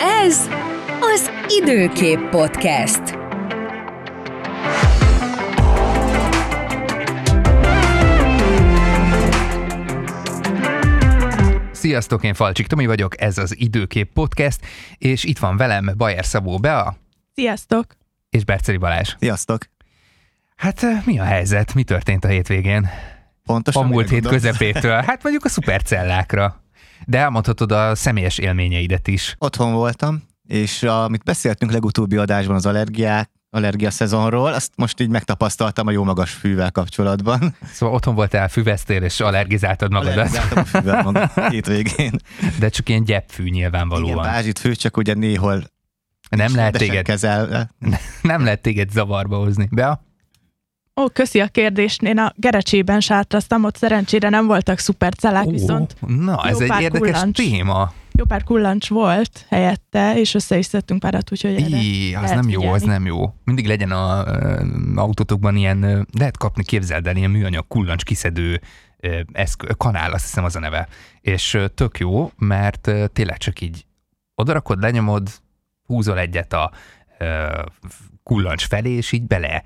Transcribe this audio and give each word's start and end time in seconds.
Ez 0.00 0.48
az 1.00 1.30
Időkép 1.62 2.18
Podcast. 2.30 3.02
Sziasztok, 11.72 12.24
én 12.24 12.34
Falcsik 12.34 12.66
Tomi 12.66 12.86
vagyok, 12.86 13.20
ez 13.20 13.38
az 13.38 13.58
Időkép 13.58 14.12
Podcast, 14.12 14.60
és 14.98 15.24
itt 15.24 15.38
van 15.38 15.56
velem 15.56 15.90
Bajer 15.96 16.24
Szabó 16.24 16.58
Bea 16.58 16.96
Sziasztok! 17.34 17.86
és 18.30 18.44
Berceli 18.44 18.76
Balázs. 18.76 19.14
Sziasztok! 19.18 19.62
Hát 20.56 20.82
eh, 20.82 21.02
mi 21.04 21.18
a 21.18 21.24
helyzet? 21.24 21.74
Mi 21.74 21.82
történt 21.82 22.24
a 22.24 22.28
hétvégén? 22.28 22.88
Pontosan 23.44 23.84
A 23.84 23.86
múlt 23.86 24.08
hét 24.08 24.22
gondolsz? 24.22 24.42
közepétől. 24.42 25.02
Hát 25.02 25.22
mondjuk 25.22 25.44
a 25.44 25.48
szupercellákra. 25.48 26.60
De 27.04 27.18
elmondhatod 27.18 27.72
a 27.72 27.94
személyes 27.94 28.38
élményeidet 28.38 29.08
is. 29.08 29.34
Otthon 29.38 29.72
voltam, 29.72 30.22
és 30.48 30.82
amit 30.82 31.22
beszéltünk 31.24 31.72
legutóbbi 31.72 32.16
adásban 32.16 32.56
az 32.56 32.66
allergiák, 32.66 33.30
allergia 33.50 33.90
szezonról, 33.90 34.52
azt 34.52 34.72
most 34.76 35.00
így 35.00 35.08
megtapasztaltam 35.08 35.86
a 35.86 35.90
jó 35.90 36.04
magas 36.04 36.30
fűvel 36.32 36.70
kapcsolatban. 36.70 37.56
Szóval 37.72 37.94
otthon 37.94 38.14
voltál, 38.14 38.48
füvesztél 38.48 39.02
és 39.02 39.20
allergizáltad 39.20 39.92
magadat, 39.92 40.14
Allergizáltam 40.16 40.58
a 40.58 40.64
fűvel 40.64 41.02
magam 41.02 41.28
hétvégén. 41.52 42.12
de 42.58 42.68
csak 42.68 42.88
ilyen 42.88 43.04
gyepfű 43.04 43.42
Igen, 43.42 43.54
nyilvánvalóan. 43.54 44.22
bázsit 44.22 44.58
fű, 44.58 44.72
csak 44.72 44.96
ugye 44.96 45.14
néhol 45.14 45.62
Nem 46.28 46.54
lehet, 46.54 46.76
téged, 46.76 47.04
kezelve. 47.04 47.70
nem 48.22 48.44
lehet 48.44 48.62
téged 48.62 48.90
zavarba 48.90 49.36
hozni. 49.36 49.68
Bea? 49.70 50.05
Ó, 51.00 51.08
köszi 51.08 51.40
a 51.40 51.46
kérdést. 51.46 52.02
Én 52.02 52.18
a 52.18 52.32
Gerecsében 52.36 53.00
sátraztam, 53.00 53.64
ott 53.64 53.76
szerencsére 53.76 54.28
nem 54.28 54.46
voltak 54.46 54.78
szupercellák, 54.78 55.44
viszont 55.46 55.96
Ó, 56.02 56.06
na, 56.08 56.42
ez 56.48 56.60
egy 56.60 56.80
érdekes 56.80 57.10
kullancs. 57.10 57.36
téma. 57.36 57.92
jó 58.12 58.24
pár 58.24 58.42
kullancs 58.44 58.88
volt 58.88 59.46
helyette, 59.48 60.18
és 60.18 60.34
össze 60.34 60.58
is 60.58 60.66
szedtünk 60.66 61.00
párat, 61.00 61.32
úgyhogy 61.32 61.54
erre 61.62 61.76
Í, 61.76 62.14
az 62.14 62.30
nem 62.30 62.48
jó, 62.48 62.60
az 62.68 62.80
figyelni. 62.80 63.04
nem 63.04 63.14
jó. 63.14 63.34
Mindig 63.44 63.66
legyen 63.66 63.90
a 63.90 64.24
ö, 64.26 64.62
autótokban 64.94 65.56
ilyen, 65.56 65.82
ö, 65.82 66.00
lehet 66.18 66.36
kapni, 66.36 66.64
képzeld 66.64 67.06
el, 67.06 67.16
ilyen 67.16 67.30
műanyag 67.30 67.66
kullancs 67.68 68.02
kiszedő 68.04 68.60
ö, 69.00 69.20
eszkö, 69.32 69.66
kanál, 69.76 70.12
azt 70.12 70.24
hiszem 70.24 70.44
az 70.44 70.56
a 70.56 70.60
neve. 70.60 70.88
És 71.20 71.54
ö, 71.54 71.68
tök 71.68 71.98
jó, 71.98 72.30
mert 72.36 72.86
ö, 72.86 73.06
tényleg 73.06 73.36
csak 73.36 73.60
így 73.60 73.86
odarakod, 74.34 74.80
lenyomod, 74.80 75.28
húzol 75.86 76.18
egyet 76.18 76.52
a 76.52 76.70
ö, 77.18 77.46
kullancs 78.22 78.66
felé, 78.66 78.90
és 78.90 79.12
így 79.12 79.26
bele 79.26 79.64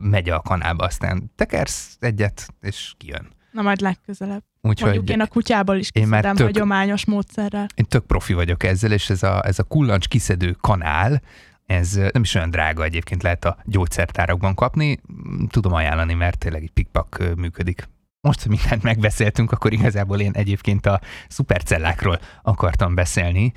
megy 0.00 0.28
a 0.30 0.40
kanálba, 0.40 0.84
aztán 0.84 1.30
tekersz 1.36 1.96
egyet, 2.00 2.48
és 2.60 2.92
kijön. 2.96 3.28
Na 3.52 3.62
majd 3.62 3.80
legközelebb. 3.80 4.42
Úgyhogy 4.60 4.92
Mondjuk 4.94 5.10
én 5.16 5.20
a 5.20 5.26
kutyából 5.26 5.76
is 5.76 5.88
Én 5.92 6.08
már 6.08 6.24
tök- 6.24 6.38
hagyományos 6.40 7.04
módszerrel. 7.06 7.66
én 7.74 7.84
tök 7.84 8.06
profi 8.06 8.32
vagyok 8.32 8.62
ezzel, 8.62 8.92
és 8.92 9.10
ez 9.10 9.22
a, 9.22 9.44
ez 9.46 9.58
a 9.58 9.62
kullancs 9.62 10.08
kiszedő 10.08 10.50
kanál, 10.60 11.22
ez 11.66 11.92
nem 12.12 12.22
is 12.22 12.34
olyan 12.34 12.50
drága 12.50 12.84
egyébként 12.84 13.22
lehet 13.22 13.44
a 13.44 13.56
gyógyszertárakban 13.64 14.54
kapni. 14.54 14.98
Mm, 15.12 15.44
Tudom 15.46 15.72
ajánlani, 15.72 16.14
mert 16.14 16.38
tényleg 16.38 16.62
egy 16.62 16.70
pikpak 16.70 17.22
működik. 17.36 17.88
Most, 18.20 18.42
hogy 18.42 18.50
mindent 18.50 18.82
megbeszéltünk, 18.82 19.52
akkor 19.52 19.72
igazából 19.72 20.20
én 20.20 20.32
egyébként 20.32 20.86
a 20.86 21.00
szupercellákról 21.28 22.18
akartam 22.42 22.94
beszélni. 22.94 23.52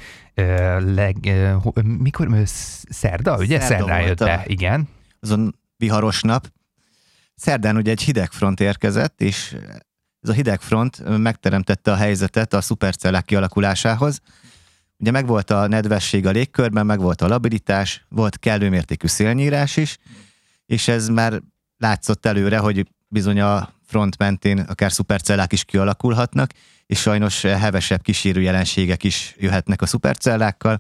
Leg, 0.78 1.32
mikor? 1.84 2.28
Szerda, 2.90 3.38
ugye? 3.38 3.60
Szerda 3.60 3.86
volt 3.86 4.08
jött 4.08 4.18
be, 4.18 4.44
igen. 4.46 4.88
azon 5.20 5.56
viharos 5.82 6.22
nap. 6.22 6.52
Szerdán 7.36 7.76
ugye 7.76 7.92
egy 7.92 8.02
hideg 8.02 8.32
front 8.32 8.60
érkezett, 8.60 9.22
és 9.22 9.56
ez 10.22 10.30
a 10.30 10.34
hideg 10.34 10.62
front 10.62 11.18
megteremtette 11.18 11.92
a 11.92 11.96
helyzetet 11.96 12.54
a 12.54 12.62
szupercellák 12.62 13.26
kialakulásához. 13.26 14.22
Ugye 14.98 15.12
megvolt 15.12 15.50
a 15.50 15.68
nedvesség 15.68 16.26
a 16.26 16.32
légkörben, 16.32 16.86
megvolt 16.86 17.22
a 17.22 17.28
labilitás, 17.28 18.06
volt 18.10 18.40
kellő 18.40 18.70
mértékű 18.70 19.08
szélnyírás 19.08 19.78
is, 19.78 19.98
és 20.66 20.88
ez 20.88 21.08
már 21.08 21.42
látszott 21.78 22.26
előre, 22.26 22.58
hogy 22.58 22.88
bizony 23.08 23.40
a 23.40 23.74
front 23.86 24.18
mentén 24.18 24.60
akár 24.60 24.92
szupercellák 24.92 25.52
is 25.52 25.64
kialakulhatnak, 25.64 26.52
és 26.86 27.00
sajnos 27.00 27.42
hevesebb 27.42 28.02
kísérő 28.02 28.42
jelenségek 28.42 29.04
is 29.04 29.36
jöhetnek 29.38 29.82
a 29.82 29.86
szupercellákkal, 29.86 30.78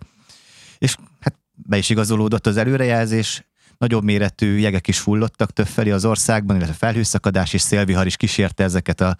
és 0.77 0.95
hát 1.19 1.35
be 1.53 1.77
is 1.77 1.89
igazolódott 1.89 2.47
az 2.47 2.57
előrejelzés, 2.57 3.43
nagyobb 3.81 4.03
méretű 4.03 4.57
jegek 4.57 4.87
is 4.87 4.99
fullottak 4.99 5.53
többfelé 5.53 5.91
az 5.91 6.05
országban, 6.05 6.55
illetve 6.55 6.73
felhőszakadás 6.73 7.53
és 7.53 7.61
szélvihar 7.61 8.05
is 8.05 8.17
kísérte 8.17 8.63
ezeket 8.63 9.01
a 9.01 9.17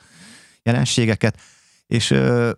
jelenségeket, 0.64 1.42
és 1.88 2.12
ö, 2.12 2.52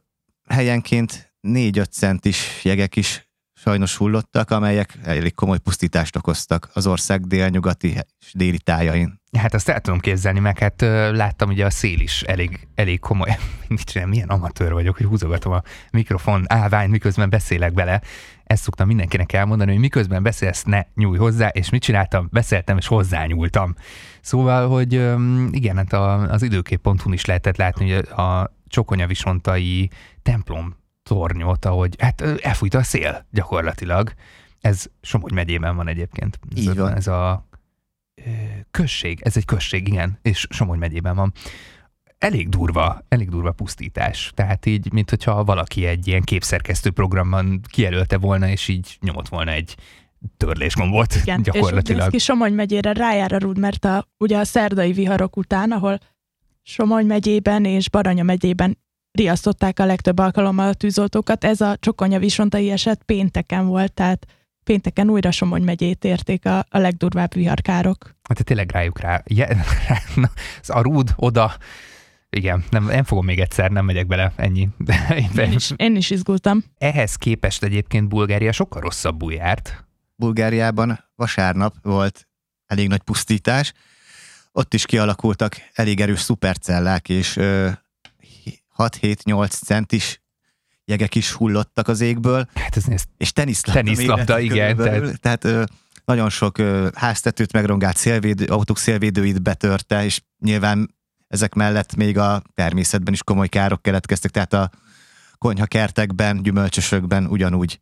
helyenként 0.47 1.33
4-5 1.47 1.89
centis 1.89 2.63
jegek 2.63 2.95
is 2.95 3.32
sajnos 3.63 3.95
hullottak, 3.95 4.51
amelyek 4.51 4.97
elég 5.03 5.33
komoly 5.33 5.57
pusztítást 5.57 6.15
okoztak 6.15 6.69
az 6.73 6.87
ország 6.87 7.27
délnyugati 7.27 7.87
és 8.19 8.33
déli 8.33 8.59
tájain. 8.59 9.21
Hát 9.37 9.53
azt 9.53 9.69
el 9.69 9.79
tudom 9.79 9.99
képzelni, 9.99 10.39
meg 10.39 10.59
hát 10.59 10.81
láttam 11.11 11.49
ugye 11.49 11.65
a 11.65 11.69
szél 11.69 11.99
is 11.99 12.21
elég, 12.21 12.67
elég 12.75 12.99
komoly. 12.99 13.37
Mit 13.67 13.81
csinálom, 13.81 14.13
milyen 14.13 14.27
amatőr 14.27 14.73
vagyok, 14.73 14.97
hogy 14.97 15.05
húzogatom 15.05 15.51
a 15.53 15.61
mikrofon 15.91 16.43
állványt, 16.47 16.91
miközben 16.91 17.29
beszélek 17.29 17.73
bele. 17.73 18.01
Ezt 18.43 18.63
szoktam 18.63 18.87
mindenkinek 18.87 19.33
elmondani, 19.33 19.71
hogy 19.71 19.79
miközben 19.79 20.23
beszélsz, 20.23 20.63
ne 20.63 20.81
nyújj 20.95 21.17
hozzá, 21.17 21.47
és 21.47 21.69
mit 21.69 21.81
csináltam? 21.81 22.27
Beszéltem, 22.31 22.77
és 22.77 22.87
hozzányúltam. 22.87 23.75
Szóval, 24.21 24.69
hogy 24.69 24.93
igen, 25.51 25.77
hát 25.77 25.93
az 26.31 26.41
időkép.hu 26.41 27.13
is 27.13 27.25
lehetett 27.25 27.57
látni, 27.57 27.91
hogy 27.91 28.07
a 28.09 28.51
Csokonyavisontai 28.67 29.89
templom 30.21 30.81
tornyot, 31.03 31.65
ahogy 31.65 31.95
hát 31.99 32.21
elfújta 32.21 32.77
a 32.77 32.83
szél 32.83 33.25
gyakorlatilag. 33.31 34.13
Ez 34.61 34.85
Somogy 35.01 35.31
megyében 35.33 35.75
van 35.75 35.87
egyébként. 35.87 36.39
Ez, 36.55 36.61
Így 36.61 36.77
van. 36.77 36.95
ez 36.95 37.07
a 37.07 37.47
ö, 38.15 38.29
község, 38.71 39.21
ez 39.21 39.37
egy 39.37 39.45
község, 39.45 39.87
igen, 39.87 40.19
és 40.21 40.47
Somogy 40.49 40.79
megyében 40.79 41.15
van. 41.15 41.33
Elég 42.17 42.49
durva, 42.49 43.05
elég 43.07 43.29
durva 43.29 43.51
pusztítás. 43.51 44.31
Tehát 44.35 44.65
így, 44.65 44.91
mint 44.91 45.09
hogyha 45.09 45.43
valaki 45.43 45.85
egy 45.85 46.07
ilyen 46.07 46.21
képszerkesztő 46.21 46.91
programban 46.91 47.61
kijelölte 47.67 48.17
volna, 48.17 48.47
és 48.47 48.67
így 48.67 48.97
nyomott 49.01 49.27
volna 49.27 49.51
egy 49.51 49.75
törlésgombot 50.37 51.15
Igen, 51.15 51.39
és 51.39 51.51
gyakorlatilag. 51.51 52.01
néz 52.01 52.09
ki 52.09 52.17
Somogy 52.17 52.53
megyére 52.53 52.93
rájár 52.93 53.33
a 53.33 53.37
rúd, 53.37 53.57
mert 53.57 53.85
a, 53.85 54.07
ugye 54.17 54.37
a 54.37 54.43
szerdai 54.43 54.91
viharok 54.91 55.37
után, 55.37 55.71
ahol 55.71 55.99
Somogy 56.61 57.05
megyében 57.05 57.65
és 57.65 57.89
Baranya 57.89 58.23
megyében 58.23 58.77
riasztották 59.13 59.79
a 59.79 59.85
legtöbb 59.85 60.19
alkalommal 60.19 60.67
a 60.67 60.73
tűzoltókat, 60.73 61.43
ez 61.43 61.61
a 61.61 61.77
Csokonya 61.79 62.19
visontai 62.19 62.71
eset 62.71 63.03
pénteken 63.03 63.65
volt, 63.65 63.93
tehát 63.93 64.25
pénteken 64.63 65.09
újra 65.09 65.31
Somogy 65.31 65.61
megyét 65.61 66.03
érték 66.03 66.45
a, 66.45 66.57
a 66.69 66.77
legdurvább 66.77 67.33
viharkárok. 67.33 68.15
Hát 68.29 68.43
tényleg 68.43 68.71
rájuk 68.71 68.99
rá. 68.99 69.23
Je, 69.25 69.47
na, 70.15 70.29
az 70.61 70.69
a 70.69 70.81
rúd 70.81 71.13
oda, 71.15 71.53
igen, 72.29 72.63
nem, 72.69 72.85
nem 72.85 73.03
fogom 73.03 73.25
még 73.25 73.39
egyszer, 73.39 73.71
nem 73.71 73.85
megyek 73.85 74.07
bele, 74.07 74.33
ennyi. 74.35 74.69
Én, 75.09 75.29
Én 75.35 75.51
is, 75.51 75.71
én 75.75 75.95
is 75.95 76.09
izgultam. 76.09 76.63
Ehhez 76.77 77.15
képest 77.15 77.63
egyébként 77.63 78.07
Bulgária 78.07 78.51
sokkal 78.51 78.81
rosszabbul 78.81 79.33
járt. 79.33 79.85
Bulgáriában 80.15 80.99
vasárnap 81.15 81.75
volt 81.81 82.27
elég 82.65 82.87
nagy 82.87 83.01
pusztítás, 83.01 83.73
ott 84.51 84.73
is 84.73 84.85
kialakultak 84.85 85.55
elég 85.73 86.01
erős 86.01 86.19
szupercellák, 86.19 87.09
és 87.09 87.35
ö, 87.35 87.69
6-7-8 88.77 89.49
centis 89.49 90.21
jegek 90.85 91.15
is 91.15 91.31
hullottak 91.31 91.87
az 91.87 92.01
égből, 92.01 92.47
Hát 92.53 92.77
ez, 92.77 92.87
ez 92.87 93.03
és 93.17 93.33
teniszlabda, 93.33 93.81
Teniszlabda, 93.81 94.39
igen, 94.39 94.75
körülbelül. 94.75 95.17
Tehát 95.17 95.43
ö, 95.43 95.63
nagyon 96.05 96.29
sok 96.29 96.57
háztetőt 96.93 97.53
megrongált 97.53 97.97
szélvédő, 97.97 98.45
autók 98.45 98.77
szélvédőit 98.77 99.41
betörte, 99.41 100.05
és 100.05 100.21
nyilván 100.39 100.95
ezek 101.27 101.53
mellett 101.53 101.95
még 101.95 102.17
a 102.17 102.41
természetben 102.53 103.13
is 103.13 103.23
komoly 103.23 103.47
károk 103.47 103.81
keletkeztek, 103.81 104.31
tehát 104.31 104.53
a 104.53 104.69
konyhakertekben, 105.37 106.43
gyümölcsösökben 106.43 107.25
ugyanúgy 107.25 107.79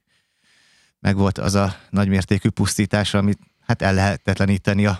megvolt 1.00 1.38
az 1.38 1.56
a 1.56 1.76
nagymértékű 1.90 2.50
pusztítás, 2.50 3.14
amit 3.14 3.40
hát 3.60 3.82
el 3.82 3.94
lehetetleníteni 3.94 4.86
a 4.86 5.00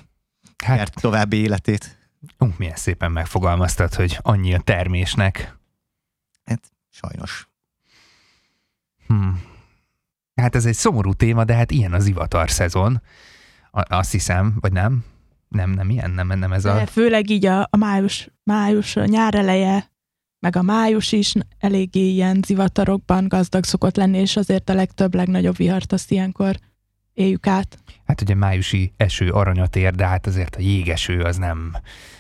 hát, 0.64 0.78
kert 0.78 1.02
további 1.02 1.38
életét. 1.38 1.98
ú, 2.38 2.48
milyen 2.58 2.76
szépen 2.76 3.12
megfogalmaztad, 3.12 3.94
hogy 3.94 4.18
annyi 4.22 4.54
a 4.54 4.60
termésnek. 4.60 5.60
Hát 6.44 6.72
sajnos. 6.90 7.48
Hmm. 9.08 9.44
Hát 10.36 10.56
ez 10.56 10.66
egy 10.66 10.76
szomorú 10.76 11.14
téma, 11.14 11.44
de 11.44 11.54
hát 11.54 11.72
ilyen 11.72 11.94
az 11.94 12.06
ivatar 12.06 12.52
szezon. 12.52 13.02
Azt 13.72 14.12
hiszem, 14.12 14.58
vagy 14.60 14.72
nem? 14.72 15.04
Nem, 15.48 15.70
nem 15.70 15.90
ilyen, 15.90 16.12
nem, 16.12 16.28
nem 16.28 16.54
ez 16.54 16.66
a... 16.66 16.74
De 16.74 16.86
főleg 16.86 17.30
így 17.30 17.46
a, 17.46 17.68
a 17.70 17.78
május, 17.78 18.30
május, 18.44 18.96
a 18.96 19.06
nyár 19.06 19.36
eleje, 19.36 19.92
meg 20.40 20.56
a 20.56 20.62
május 20.62 21.12
is 21.12 21.34
eléggé 21.58 22.10
ilyen 22.10 22.42
zivatarokban 22.46 23.28
gazdag 23.28 23.64
szokott 23.64 23.96
lenni, 23.96 24.18
és 24.18 24.36
azért 24.36 24.70
a 24.70 24.74
legtöbb, 24.74 25.16
legnagyobb 25.16 25.56
vihart 25.56 25.92
azt 25.92 26.12
ilyenkor 26.12 26.56
éljük 27.14 27.48
át. 27.48 27.78
Hát 28.06 28.22
ugye 28.22 28.36
májusi 28.36 28.94
eső 28.98 29.30
aranyat 29.30 29.76
ér, 29.76 29.96
de 29.96 30.08
hát 30.08 30.28
azért 30.28 30.56
a 30.56 30.60
jégeső 30.60 31.22
az 31.22 31.38
nem, 31.38 31.76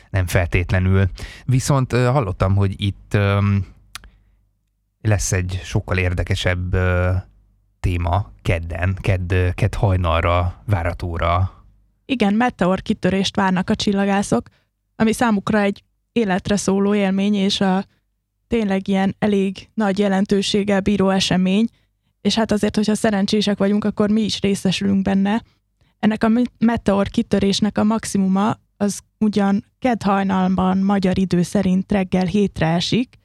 nem 0.09 0.27
feltétlenül. 0.27 1.09
Viszont 1.45 1.91
hallottam, 1.91 2.55
hogy 2.55 2.81
itt 2.81 3.17
lesz 5.01 5.31
egy 5.31 5.59
sokkal 5.63 5.97
érdekesebb 5.97 6.73
ö, 6.73 7.11
téma 7.79 8.31
kedden, 8.41 8.97
kedd, 9.01 9.33
kedd 9.53 9.75
hajnalra, 9.75 10.63
váratóra. 10.65 11.63
Igen, 12.05 12.33
meteor 12.33 12.81
kitörést 12.81 13.35
várnak 13.35 13.69
a 13.69 13.75
csillagászok, 13.75 14.47
ami 14.95 15.13
számukra 15.13 15.59
egy 15.59 15.83
életre 16.11 16.55
szóló 16.55 16.95
élmény, 16.95 17.33
és 17.33 17.61
a 17.61 17.85
tényleg 18.47 18.87
ilyen 18.87 19.15
elég 19.19 19.69
nagy 19.73 19.99
jelentőséggel 19.99 20.79
bíró 20.79 21.09
esemény, 21.09 21.67
és 22.21 22.35
hát 22.35 22.51
azért, 22.51 22.75
hogyha 22.75 22.95
szerencsések 22.95 23.57
vagyunk, 23.57 23.83
akkor 23.83 24.09
mi 24.09 24.21
is 24.21 24.39
részesülünk 24.39 25.01
benne. 25.01 25.43
Ennek 25.99 26.23
a 26.23 26.31
meteor 26.59 27.07
kitörésnek 27.07 27.77
a 27.77 27.83
maximuma 27.83 28.59
az 28.77 28.99
ugyan 29.17 29.65
kedd 29.79 30.03
hajnalban 30.03 30.77
magyar 30.77 31.17
idő 31.17 31.41
szerint 31.41 31.91
reggel 31.91 32.25
hétre 32.25 32.67
esik, 32.67 33.20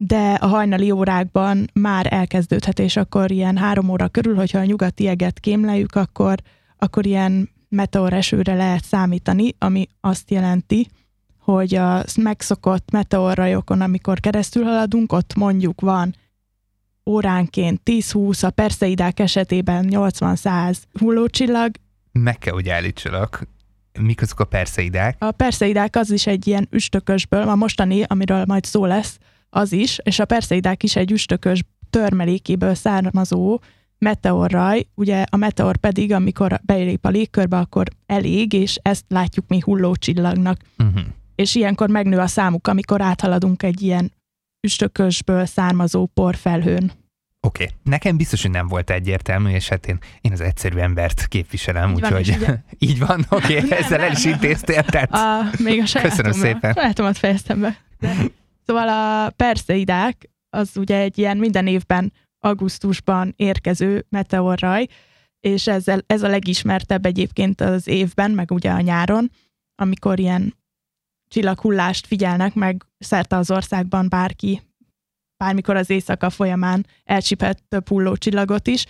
de 0.00 0.32
a 0.32 0.46
hajnali 0.46 0.90
órákban 0.90 1.70
már 1.72 2.06
elkezdődhet, 2.10 2.78
és 2.78 2.96
akkor 2.96 3.30
ilyen 3.30 3.56
három 3.56 3.88
óra 3.88 4.08
körül, 4.08 4.34
hogyha 4.34 4.58
a 4.58 4.64
nyugati 4.64 5.06
eget 5.06 5.40
kémleljük, 5.40 5.94
akkor, 5.94 6.38
akkor 6.76 7.06
ilyen 7.06 7.50
meteoresőre 7.68 8.54
lehet 8.54 8.84
számítani, 8.84 9.54
ami 9.58 9.88
azt 10.00 10.30
jelenti, 10.30 10.88
hogy 11.38 11.74
a 11.74 12.04
megszokott 12.16 12.90
meteorrajokon, 12.90 13.80
amikor 13.80 14.20
keresztül 14.20 14.64
haladunk, 14.64 15.12
ott 15.12 15.34
mondjuk 15.34 15.80
van 15.80 16.14
óránként 17.06 17.80
10-20, 17.84 18.44
a 18.44 18.50
perseidák 18.50 19.20
esetében 19.20 19.86
80-100 19.90 20.76
hullócsillag. 20.92 21.70
Meg 22.12 22.38
kell, 22.38 22.52
hogy 22.52 22.68
állítsalak, 22.68 23.48
mik 24.00 24.22
azok 24.22 24.40
a 24.40 24.44
perseidák? 24.44 25.16
A 25.18 25.30
perseidák 25.30 25.96
az 25.96 26.10
is 26.10 26.26
egy 26.26 26.46
ilyen 26.46 26.68
üstökösből, 26.70 27.48
a 27.48 27.54
mostani, 27.54 28.02
amiről 28.02 28.44
majd 28.44 28.64
szó 28.64 28.84
lesz, 28.84 29.18
az 29.50 29.72
is, 29.72 29.98
és 30.02 30.18
a 30.18 30.24
perseidák 30.24 30.82
is 30.82 30.96
egy 30.96 31.10
üstökös 31.10 31.64
törmelékéből 31.90 32.74
származó 32.74 33.60
meteorraj, 33.98 34.86
ugye 34.94 35.24
a 35.30 35.36
meteor 35.36 35.76
pedig, 35.76 36.12
amikor 36.12 36.60
belép 36.62 37.04
a 37.04 37.08
légkörbe, 37.08 37.58
akkor 37.58 37.86
elég, 38.06 38.52
és 38.52 38.78
ezt 38.82 39.04
látjuk 39.08 39.48
mi 39.48 39.60
hullócsillagnak. 39.64 40.60
Uh-huh. 40.78 41.00
És 41.34 41.54
ilyenkor 41.54 41.88
megnő 41.88 42.18
a 42.18 42.26
számuk, 42.26 42.66
amikor 42.66 43.00
áthaladunk 43.00 43.62
egy 43.62 43.82
ilyen 43.82 44.12
üstökösből 44.60 45.46
származó 45.46 46.06
porfelhőn. 46.06 46.92
Oké, 47.40 47.62
okay. 47.62 47.76
nekem 47.82 48.16
biztos, 48.16 48.42
hogy 48.42 48.50
nem 48.50 48.66
volt 48.66 48.90
egyértelmű, 48.90 49.50
és 49.50 49.68
hát 49.68 49.86
én, 49.86 49.98
én 50.20 50.32
az 50.32 50.40
egyszerű 50.40 50.78
embert 50.78 51.26
képviselem, 51.26 51.94
úgyhogy 51.94 52.36
így 52.78 52.98
van, 52.98 53.26
oké, 53.28 53.56
okay, 53.56 53.78
ezzel 53.78 54.00
el 54.00 54.12
is 54.12 54.24
intéztél, 54.24 54.82
tehát 54.82 55.14
a, 55.14 55.50
még 55.62 55.82
a 55.94 56.00
köszönöm 56.00 56.32
szépen. 56.32 56.72
Sajátomat 56.72 57.18
fejeztem 57.18 57.60
be. 57.60 57.76
De, 57.98 58.14
szóval 58.68 58.88
a 58.88 59.30
perseidák, 59.30 60.30
az 60.50 60.76
ugye 60.76 60.98
egy 60.98 61.18
ilyen 61.18 61.36
minden 61.36 61.66
évben 61.66 62.12
augusztusban 62.38 63.34
érkező 63.36 64.06
meteorraj, 64.08 64.86
és 65.40 65.66
ezzel, 65.66 66.02
ez 66.06 66.22
a 66.22 66.28
legismertebb 66.28 67.06
egyébként 67.06 67.60
az 67.60 67.86
évben, 67.86 68.30
meg 68.30 68.50
ugye 68.50 68.70
a 68.70 68.80
nyáron, 68.80 69.30
amikor 69.74 70.18
ilyen 70.18 70.54
csillaghullást 71.28 72.06
figyelnek 72.06 72.54
meg 72.54 72.84
szerte 72.98 73.36
az 73.36 73.50
országban 73.50 74.08
bárki, 74.08 74.62
bármikor 75.36 75.76
az 75.76 75.90
éjszaka 75.90 76.30
folyamán 76.30 76.86
elcsipett 77.04 77.62
több 77.68 77.88
hulló 77.88 78.16
csillagot 78.16 78.66
is, 78.66 78.84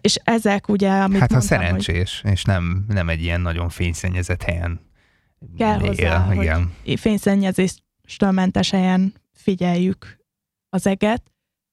és 0.00 0.18
ezek 0.24 0.68
ugye, 0.68 0.90
amit 0.90 1.18
Hát 1.18 1.30
ha 1.30 1.36
mondtam, 1.36 1.58
szerencsés, 1.58 2.20
hogy 2.20 2.30
és 2.32 2.44
nem, 2.44 2.84
nem 2.88 3.08
egy 3.08 3.22
ilyen 3.22 3.40
nagyon 3.40 3.68
fényszennyezett 3.68 4.42
helyen 4.42 4.80
kell 5.56 5.80
él, 5.80 5.86
hozzá, 5.86 6.32
igen. 6.32 6.72
hogy 6.84 7.00
fényszennyezéstől 7.00 7.85
mentes 8.30 8.70
helyen 8.70 9.14
figyeljük 9.32 10.18
az 10.68 10.86
eget, 10.86 11.22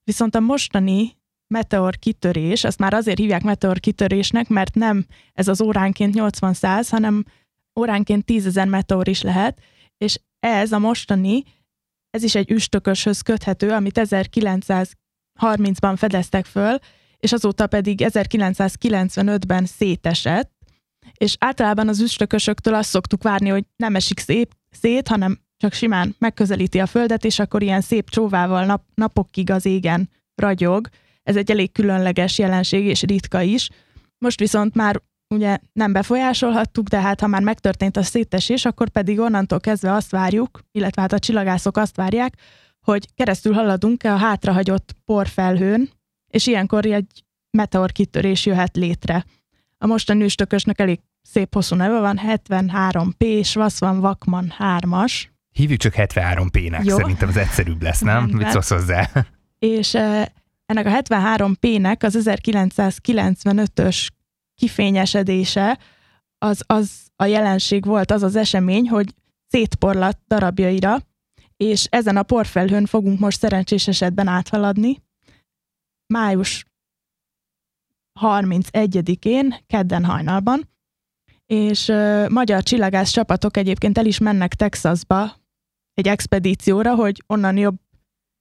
viszont 0.04 0.34
a 0.34 0.40
mostani 0.40 1.16
meteor 1.54 1.96
kitörés, 1.98 2.64
azt 2.64 2.78
már 2.78 2.94
azért 2.94 3.18
hívják 3.18 3.42
meteor 3.42 3.80
kitörésnek, 3.80 4.48
mert 4.48 4.74
nem 4.74 5.06
ez 5.32 5.48
az 5.48 5.60
óránként 5.60 6.14
80-100, 6.18 6.86
hanem 6.90 7.24
óránként 7.80 8.24
10 8.24 8.46
ezer 8.46 8.66
meteor 8.66 9.08
is 9.08 9.22
lehet, 9.22 9.60
és 9.96 10.18
ez 10.40 10.72
a 10.72 10.78
mostani, 10.78 11.42
ez 12.10 12.22
is 12.22 12.34
egy 12.34 12.50
üstököshöz 12.50 13.20
köthető, 13.20 13.70
amit 13.70 14.00
1930-ban 14.02 15.94
fedeztek 15.96 16.44
föl, 16.44 16.78
és 17.16 17.32
azóta 17.32 17.66
pedig 17.66 18.00
1995-ben 18.04 19.66
szétesett, 19.66 20.52
és 21.12 21.36
általában 21.38 21.88
az 21.88 22.00
üstökösöktől 22.00 22.74
azt 22.74 22.88
szoktuk 22.88 23.22
várni, 23.22 23.48
hogy 23.48 23.64
nem 23.76 23.94
esik 23.94 24.18
szép, 24.18 24.54
szét, 24.70 25.08
hanem 25.08 25.43
csak 25.64 25.72
simán 25.72 26.14
megközelíti 26.18 26.80
a 26.80 26.86
földet, 26.86 27.24
és 27.24 27.38
akkor 27.38 27.62
ilyen 27.62 27.80
szép 27.80 28.10
csóvával 28.10 28.64
nap, 28.64 28.82
napokig 28.94 29.50
az 29.50 29.66
égen 29.66 30.10
ragyog. 30.34 30.88
Ez 31.22 31.36
egy 31.36 31.50
elég 31.50 31.72
különleges 31.72 32.38
jelenség, 32.38 32.84
és 32.84 33.02
ritka 33.02 33.40
is. 33.40 33.70
Most 34.18 34.38
viszont 34.38 34.74
már 34.74 35.02
ugye 35.34 35.58
nem 35.72 35.92
befolyásolhattuk, 35.92 36.88
de 36.88 37.00
hát 37.00 37.20
ha 37.20 37.26
már 37.26 37.42
megtörtént 37.42 37.96
a 37.96 38.02
szétesés, 38.02 38.64
akkor 38.64 38.88
pedig 38.88 39.18
onnantól 39.20 39.60
kezdve 39.60 39.92
azt 39.92 40.10
várjuk, 40.10 40.60
illetve 40.72 41.02
hát 41.02 41.12
a 41.12 41.18
csillagászok 41.18 41.76
azt 41.76 41.96
várják, 41.96 42.34
hogy 42.80 43.14
keresztül 43.14 43.52
haladunk 43.52 44.02
a 44.02 44.16
hátrahagyott 44.16 44.96
porfelhőn, 45.04 45.90
és 46.30 46.46
ilyenkor 46.46 46.86
egy 46.86 47.24
meteor 47.50 47.92
kitörés 47.92 48.46
jöhet 48.46 48.76
létre. 48.76 49.24
A 49.78 49.86
mostani 49.86 50.24
üstökösnek 50.24 50.80
elég 50.80 51.00
szép 51.22 51.54
hosszú 51.54 51.76
neve 51.76 52.00
van, 52.00 52.20
73P, 52.26 53.44
Svaszvan 53.44 54.00
Vakman 54.00 54.52
3-as. 54.58 55.32
Hívjuk 55.54 55.80
csak 55.80 55.92
73P-nek, 55.96 56.84
Jó. 56.84 56.96
szerintem 56.96 57.28
az 57.28 57.36
egyszerűbb 57.36 57.82
lesz, 57.82 58.00
nem? 58.00 58.24
Mit 58.24 58.48
szólsz 58.48 58.70
hozzá? 58.70 59.10
És 59.58 59.94
ennek 60.66 60.86
a 60.86 61.02
73P-nek 61.02 62.04
az 62.04 62.18
1995-ös 62.24 64.08
kifényesedése, 64.54 65.78
az, 66.38 66.62
az 66.66 66.90
a 67.16 67.24
jelenség 67.24 67.84
volt, 67.84 68.10
az 68.10 68.22
az 68.22 68.36
esemény, 68.36 68.88
hogy 68.88 69.14
szétporlat 69.46 70.18
darabjaira, 70.26 70.98
és 71.56 71.86
ezen 71.90 72.16
a 72.16 72.22
porfelhőn 72.22 72.86
fogunk 72.86 73.18
most 73.18 73.38
szerencsés 73.38 73.88
esetben 73.88 74.26
áthaladni. 74.26 75.02
Május 76.06 76.66
31-én, 78.20 79.54
kedden 79.66 80.04
hajnalban, 80.04 80.70
és 81.46 81.88
uh, 81.88 82.28
magyar 82.28 82.62
csillagász 82.62 83.10
csapatok 83.10 83.56
egyébként 83.56 83.98
el 83.98 84.06
is 84.06 84.18
mennek 84.18 84.54
Texasba 84.54 85.42
egy 85.94 86.08
expedícióra, 86.08 86.94
hogy 86.94 87.22
onnan 87.26 87.56
jobb 87.56 87.76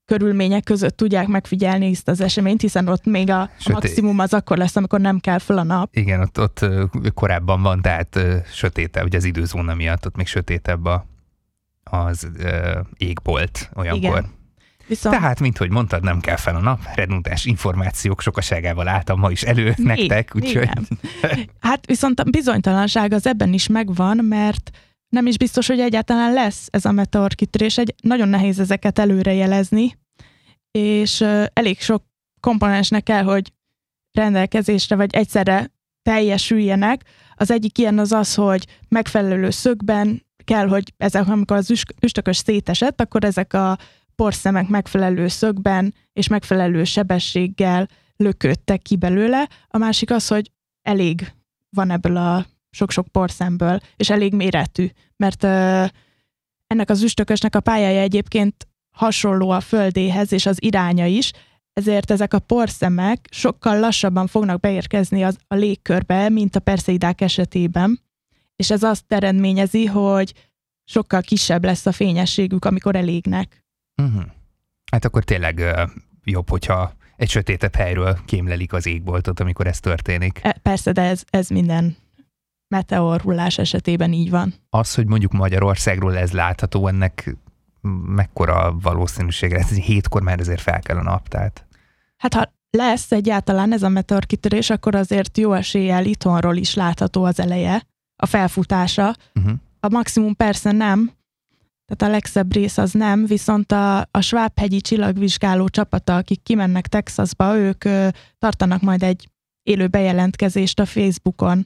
körülmények 0.05 0.63
között 0.63 0.97
tudják 0.97 1.27
megfigyelni 1.27 1.89
ezt 1.89 2.07
az 2.07 2.21
eseményt, 2.21 2.61
hiszen 2.61 2.87
ott 2.87 3.05
még 3.05 3.29
a 3.29 3.49
Sötét. 3.57 3.73
maximum 3.73 4.19
az 4.19 4.33
akkor 4.33 4.57
lesz, 4.57 4.75
amikor 4.75 4.99
nem 4.99 5.19
kell 5.19 5.39
föl 5.39 5.57
a 5.57 5.63
nap. 5.63 5.95
Igen, 5.95 6.19
ott, 6.19 6.39
ott 6.39 6.65
korábban 7.13 7.61
van, 7.61 7.81
tehát 7.81 8.19
sötétebb, 8.53 9.05
ugye 9.05 9.17
az 9.17 9.23
időzóna 9.23 9.73
miatt 9.73 10.05
ott 10.05 10.15
még 10.15 10.27
sötétebb 10.27 10.85
a, 10.85 11.05
az 11.83 12.29
ö, 12.37 12.79
égbolt 12.97 13.69
olyankor. 13.73 14.09
Igen. 14.09 14.41
Viszont... 14.87 15.15
Tehát, 15.15 15.39
mint 15.39 15.57
hogy 15.57 15.69
mondtad, 15.69 16.03
nem 16.03 16.19
kell 16.19 16.35
fel 16.35 16.55
a 16.55 16.59
nap, 16.59 16.79
redundáns 16.95 17.45
információk 17.45 18.21
sokaságával 18.21 18.87
álltam 18.87 19.19
ma 19.19 19.31
is 19.31 19.43
elő 19.43 19.73
nektek, 19.77 20.31
úgyhogy... 20.35 20.69
Hát 21.59 21.85
viszont 21.85 22.19
a 22.19 22.23
bizonytalanság 22.23 23.13
az 23.13 23.27
ebben 23.27 23.53
is 23.53 23.67
megvan, 23.67 24.17
mert 24.17 24.71
nem 25.13 25.25
is 25.25 25.37
biztos, 25.37 25.67
hogy 25.67 25.79
egyáltalán 25.79 26.33
lesz 26.33 26.67
ez 26.69 26.85
a 26.85 26.91
meteor 26.91 27.35
kitörés. 27.35 27.77
Egy, 27.77 27.95
nagyon 28.01 28.27
nehéz 28.27 28.59
ezeket 28.59 28.99
előrejelezni, 28.99 29.97
és 30.71 31.21
elég 31.53 31.79
sok 31.79 32.03
komponensnek 32.39 33.03
kell, 33.03 33.23
hogy 33.23 33.53
rendelkezésre 34.11 34.95
vagy 34.95 35.15
egyszerre 35.15 35.71
teljesüljenek. 36.01 37.03
Az 37.35 37.51
egyik 37.51 37.77
ilyen 37.77 37.99
az 37.99 38.11
az, 38.11 38.35
hogy 38.35 38.67
megfelelő 38.87 39.49
szögben 39.49 40.25
kell, 40.43 40.67
hogy 40.67 40.93
ezek, 40.97 41.27
amikor 41.27 41.57
az 41.57 41.85
üstökös 42.01 42.37
szétesett, 42.37 43.01
akkor 43.01 43.23
ezek 43.23 43.53
a 43.53 43.77
porszemek 44.15 44.67
megfelelő 44.67 45.27
szögben 45.27 45.93
és 46.13 46.27
megfelelő 46.27 46.83
sebességgel 46.83 47.87
löködtek 48.15 48.81
ki 48.81 48.95
belőle. 48.95 49.49
A 49.67 49.77
másik 49.77 50.11
az, 50.11 50.27
hogy 50.27 50.51
elég 50.81 51.33
van 51.69 51.91
ebből 51.91 52.17
a 52.17 52.45
sok-sok 52.73 53.07
porszemből, 53.07 53.79
és 53.95 54.09
elég 54.09 54.33
méretű, 54.33 54.87
mert 55.15 55.43
ö, 55.43 55.85
ennek 56.67 56.89
az 56.89 57.03
üstökösnek 57.03 57.55
a 57.55 57.59
pályája 57.59 58.01
egyébként 58.01 58.67
hasonló 58.91 59.49
a 59.49 59.59
földéhez, 59.59 60.31
és 60.31 60.45
az 60.45 60.63
iránya 60.63 61.05
is, 61.05 61.31
ezért 61.73 62.11
ezek 62.11 62.33
a 62.33 62.39
porszemek 62.39 63.27
sokkal 63.31 63.79
lassabban 63.79 64.27
fognak 64.27 64.59
beérkezni 64.59 65.23
az, 65.23 65.37
a 65.47 65.55
légkörbe, 65.55 66.29
mint 66.29 66.55
a 66.55 66.59
perszeidák 66.59 67.21
esetében, 67.21 68.01
és 68.55 68.71
ez 68.71 68.83
azt 68.83 69.03
eredményezi, 69.07 69.85
hogy 69.85 70.33
sokkal 70.83 71.21
kisebb 71.21 71.63
lesz 71.63 71.85
a 71.85 71.91
fényességük, 71.91 72.65
amikor 72.65 72.95
elégnek. 72.95 73.63
Uh-huh. 74.01 74.23
Hát 74.91 75.05
akkor 75.05 75.23
tényleg 75.23 75.57
uh, 75.57 75.89
jobb, 76.23 76.49
hogyha 76.49 76.93
egy 77.15 77.29
sötétebb 77.29 77.75
helyről 77.75 78.19
kémlelik 78.25 78.73
az 78.73 78.85
égboltot, 78.85 79.39
amikor 79.39 79.67
ez 79.67 79.79
történik. 79.79 80.39
E, 80.43 80.57
persze, 80.61 80.91
de 80.91 81.01
ez, 81.01 81.23
ez 81.29 81.47
minden 81.47 81.97
meteorhullás 82.73 83.57
esetében 83.57 84.13
így 84.13 84.29
van. 84.29 84.53
Az, 84.69 84.95
hogy 84.95 85.07
mondjuk 85.07 85.31
Magyarországról 85.31 86.17
ez 86.17 86.31
látható, 86.31 86.87
ennek 86.87 87.35
mekkora 88.05 88.75
valószínűsége? 88.81 89.57
Ez 89.57 89.69
hétkor 89.69 90.21
már 90.21 90.39
ezért 90.39 90.61
fel 90.61 90.79
kell 90.79 90.97
a 90.97 91.03
nap, 91.03 91.27
tehát... 91.27 91.65
Hát 92.17 92.33
ha 92.33 92.53
lesz 92.69 93.11
egyáltalán 93.11 93.73
ez 93.73 93.83
a 93.83 93.89
meteor 93.89 94.25
kitörés, 94.25 94.69
akkor 94.69 94.95
azért 94.95 95.37
jó 95.37 95.53
eséllyel 95.53 96.05
itthonról 96.05 96.55
is 96.55 96.73
látható 96.73 97.23
az 97.23 97.39
eleje, 97.39 97.87
a 98.15 98.25
felfutása. 98.25 99.15
Uh-huh. 99.35 99.53
A 99.79 99.89
maximum 99.89 100.35
persze 100.35 100.71
nem, 100.71 101.11
tehát 101.85 102.13
a 102.13 102.15
legszebb 102.15 102.53
rész 102.53 102.77
az 102.77 102.91
nem, 102.91 103.25
viszont 103.25 103.71
a, 103.71 103.99
a 103.99 104.21
Schwab-hegyi 104.21 104.81
csillagvizsgáló 104.81 105.67
csapata, 105.67 106.15
akik 106.15 106.43
kimennek 106.43 106.87
Texasba, 106.87 107.57
ők 107.57 107.83
ö, 107.83 108.07
tartanak 108.37 108.81
majd 108.81 109.03
egy 109.03 109.29
élő 109.63 109.87
bejelentkezést 109.87 110.79
a 110.79 110.85
Facebookon, 110.85 111.65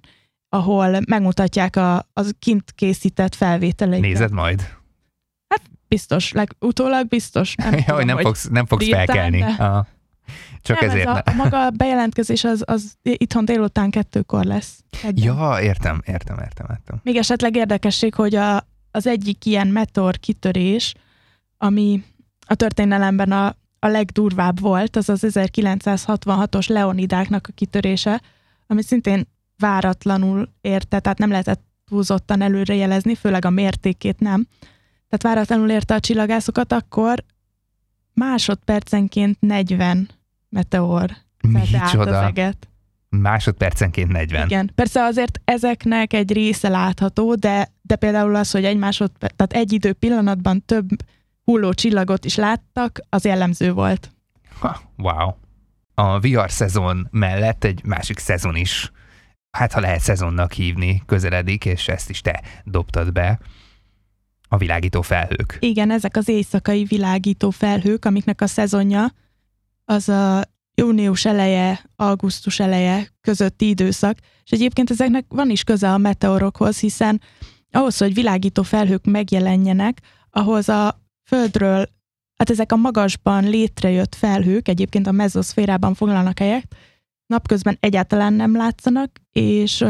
ahol 0.50 1.00
megmutatják 1.08 1.76
a, 1.76 2.10
az 2.14 2.34
kint 2.40 2.72
készített 2.72 3.36
felvételeiket. 3.36 4.10
Nézed 4.10 4.32
majd? 4.32 4.76
Biztos, 5.88 6.32
legutólag 6.32 7.08
biztos. 7.08 7.56
Nem, 7.56 7.74
ja, 7.74 7.80
tudom, 7.80 7.96
hogy 7.96 8.06
nem 8.06 8.18
fogsz, 8.18 8.48
nem 8.48 8.66
fogsz 8.66 8.86
írtál, 8.86 9.06
felkelni. 9.06 9.40
de- 9.40 9.56
Aha. 9.60 9.88
Csak 10.62 10.80
nem, 10.80 10.90
ezért 10.90 11.08
ez 11.08 11.16
a, 11.16 11.22
a 11.26 11.34
maga 11.34 11.66
a 11.66 11.70
bejelentkezés 11.70 12.44
az, 12.44 12.64
az 12.66 12.94
itthon 13.02 13.46
délután 13.46 13.90
kettőkor 13.90 14.44
lesz. 14.44 14.84
Kedden. 15.02 15.24
Ja, 15.24 15.58
értem, 15.62 16.02
értem, 16.06 16.38
értem, 16.40 16.66
értem. 16.70 17.00
Még 17.04 17.16
esetleg 17.16 17.56
érdekesség, 17.56 18.14
hogy 18.14 18.36
a, 18.36 18.68
az 18.92 19.08
egyik 19.08 19.46
ilyen 19.46 19.68
meteor 19.68 20.18
kitörés, 20.18 20.94
ami 21.58 22.04
a 22.48 22.56
történelemben 22.56 23.32
a, 23.32 23.56
a 23.80 23.88
legdurvább 23.88 24.60
volt, 24.60 24.96
az 24.96 25.10
az 25.10 25.24
1966-os 25.28 26.70
Leonidáknak 26.70 27.48
a 27.50 27.54
kitörése, 27.56 28.22
ami 28.68 28.82
szintén 28.84 29.28
váratlanul 29.58 30.50
érte, 30.62 31.00
tehát 31.00 31.18
nem 31.18 31.30
lehetett 31.30 31.66
túlzottan 31.86 32.42
előrejelezni, 32.42 33.16
főleg 33.16 33.46
a 33.46 33.50
mértékét 33.50 34.20
nem. 34.20 34.48
Tehát 35.10 35.36
váratlanul 35.36 35.70
érte 35.70 35.94
a 35.94 36.00
csillagászokat, 36.00 36.72
akkor 36.72 37.24
másodpercenként 38.14 39.38
40 39.40 40.10
meteor 40.50 41.12
szelte 41.42 41.80
át 41.80 41.96
az 41.96 42.14
eget. 42.14 42.68
Másodpercenként 43.10 44.12
40. 44.12 44.46
Igen, 44.46 44.72
persze 44.76 45.04
azért 45.04 45.42
ezeknek 45.46 46.14
egy 46.14 46.34
része 46.34 46.70
látható, 46.70 47.36
de, 47.36 47.74
de 47.82 47.96
például 47.96 48.36
az, 48.36 48.52
hogy 48.52 48.66
egy 48.66 48.78
másodperc, 48.78 49.36
tehát 49.36 49.54
egy 49.54 49.74
idő 49.74 49.94
pillanatban 49.94 50.66
több 50.66 50.88
hulló 51.44 51.74
csillagot 51.74 52.26
is 52.26 52.36
láttak, 52.36 53.00
az 53.10 53.26
jellemző 53.26 53.74
volt. 53.74 54.12
Ha, 54.60 54.82
wow. 54.98 55.32
A 55.94 56.20
VR 56.20 56.52
szezon 56.52 57.08
mellett 57.12 57.64
egy 57.64 57.84
másik 57.84 58.20
szezon 58.20 58.56
is, 58.56 58.92
hát 59.52 59.74
ha 59.74 59.80
lehet 59.80 60.00
szezonnak 60.00 60.54
hívni, 60.54 61.04
közeledik, 61.06 61.66
és 61.66 61.88
ezt 61.88 62.10
is 62.10 62.22
te 62.22 62.42
dobtad 62.64 63.12
be. 63.12 63.40
A 64.50 64.58
világító 64.58 65.02
felhők. 65.02 65.58
Igen, 65.60 65.92
ezek 65.92 66.18
az 66.18 66.28
éjszakai 66.28 66.84
világító 66.84 67.50
felhők, 67.50 68.06
amiknek 68.06 68.42
a 68.42 68.48
szezonja 68.48 69.12
az 69.86 70.10
a 70.10 70.44
június 70.74 71.26
eleje, 71.26 71.90
augusztus 71.96 72.60
eleje 72.60 73.08
közötti 73.22 73.68
időszak, 73.68 74.18
és 74.44 74.52
egyébként 74.52 74.90
ezeknek 74.90 75.26
van 75.28 75.50
is 75.50 75.64
köze 75.64 75.94
a 75.94 75.98
meteorokhoz, 75.98 76.80
hiszen 76.80 77.22
ahhoz, 77.72 77.98
hogy 77.98 78.14
világító 78.14 78.64
felhők 78.64 79.06
megjelenjenek, 79.06 80.02
ahhoz 80.30 80.70
a 80.70 81.06
Földről, 81.24 81.90
hát 82.38 82.50
ezek 82.50 82.72
a 82.72 82.76
magasban 82.76 83.44
létrejött 83.44 84.16
felhők, 84.16 84.68
egyébként 84.68 85.08
a 85.08 85.12
mezoszférában 85.12 85.94
foglalnak 85.94 86.40
helyet, 86.40 86.76
napközben 87.28 87.78
egyáltalán 87.80 88.34
nem 88.34 88.56
látszanak, 88.56 89.22
és 89.32 89.86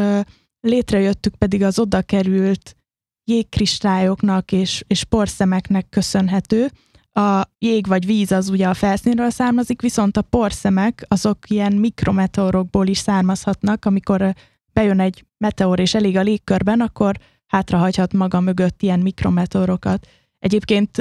létrejöttük 0.59 1.35
pedig 1.35 1.63
az 1.63 1.79
oda 1.79 2.01
került 2.01 2.75
jégkristályoknak 3.23 4.51
és, 4.51 4.83
és 4.87 5.03
porszemeknek 5.03 5.89
köszönhető. 5.89 6.71
A 7.11 7.41
jég 7.59 7.87
vagy 7.87 8.05
víz 8.05 8.31
az 8.31 8.49
ugye 8.49 8.67
a 8.67 8.73
felszínről 8.73 9.29
származik, 9.29 9.81
viszont 9.81 10.17
a 10.17 10.21
porszemek 10.21 11.05
azok 11.07 11.49
ilyen 11.49 11.73
mikrometeorokból 11.73 12.87
is 12.87 12.97
származhatnak, 12.97 13.85
amikor 13.85 14.33
bejön 14.73 14.99
egy 14.99 15.25
meteor 15.37 15.79
és 15.79 15.93
elég 15.93 16.17
a 16.17 16.21
légkörben, 16.21 16.81
akkor 16.81 17.17
hátrahagyhat 17.45 18.13
maga 18.13 18.39
mögött 18.39 18.81
ilyen 18.81 18.99
mikrometeorokat. 18.99 20.07
Egyébként 20.39 20.97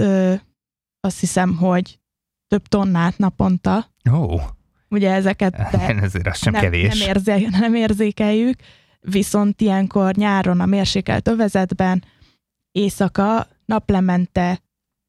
azt 1.00 1.20
hiszem, 1.20 1.56
hogy 1.56 2.00
több 2.46 2.66
tonnát 2.66 3.18
naponta, 3.18 3.94
Ó, 4.12 4.16
oh, 4.16 4.42
ugye 4.90 5.10
ezeket 5.10 5.56
de 5.72 5.78
ezért 5.78 6.26
az 6.26 6.38
sem 6.38 6.52
nem, 6.52 6.62
kevés. 6.62 6.98
Nem, 6.98 7.08
érze, 7.08 7.38
nem 7.50 7.74
érzékeljük, 7.74 8.58
viszont 9.00 9.60
ilyenkor 9.60 10.14
nyáron 10.14 10.60
a 10.60 10.66
mérsékelt 10.66 11.28
övezetben 11.28 12.04
éjszaka 12.72 13.48
naplemente 13.64 14.60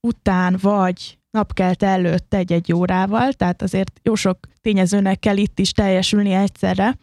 után 0.07 0.57
vagy 0.61 1.17
napkelte 1.29 1.87
előtt 1.87 2.33
egy-egy 2.33 2.73
órával, 2.73 3.33
tehát 3.33 3.61
azért 3.61 3.99
jó 4.03 4.15
sok 4.15 4.39
tényezőnek 4.61 5.19
kell 5.19 5.37
itt 5.37 5.59
is 5.59 5.71
teljesülni 5.71 6.31
egyszerre. 6.31 6.97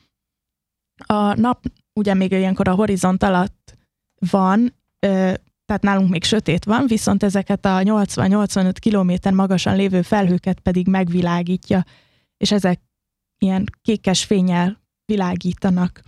A 1.06 1.40
nap 1.40 1.64
ugye 2.00 2.14
még 2.14 2.30
ilyenkor 2.30 2.68
a 2.68 2.74
horizont 2.74 3.22
alatt 3.22 3.76
van, 4.30 4.74
tehát 5.66 5.82
nálunk 5.82 6.10
még 6.10 6.24
sötét 6.24 6.64
van, 6.64 6.86
viszont 6.86 7.22
ezeket 7.22 7.64
a 7.64 7.78
80-85 7.78 8.72
kilométer 8.78 9.32
magasan 9.32 9.76
lévő 9.76 10.02
felhőket 10.02 10.60
pedig 10.60 10.86
megvilágítja, 10.88 11.84
és 12.44 12.52
ezek 12.52 12.80
ilyen 13.38 13.64
kékes 13.82 14.24
fényel 14.24 14.82
világítanak. 15.04 16.02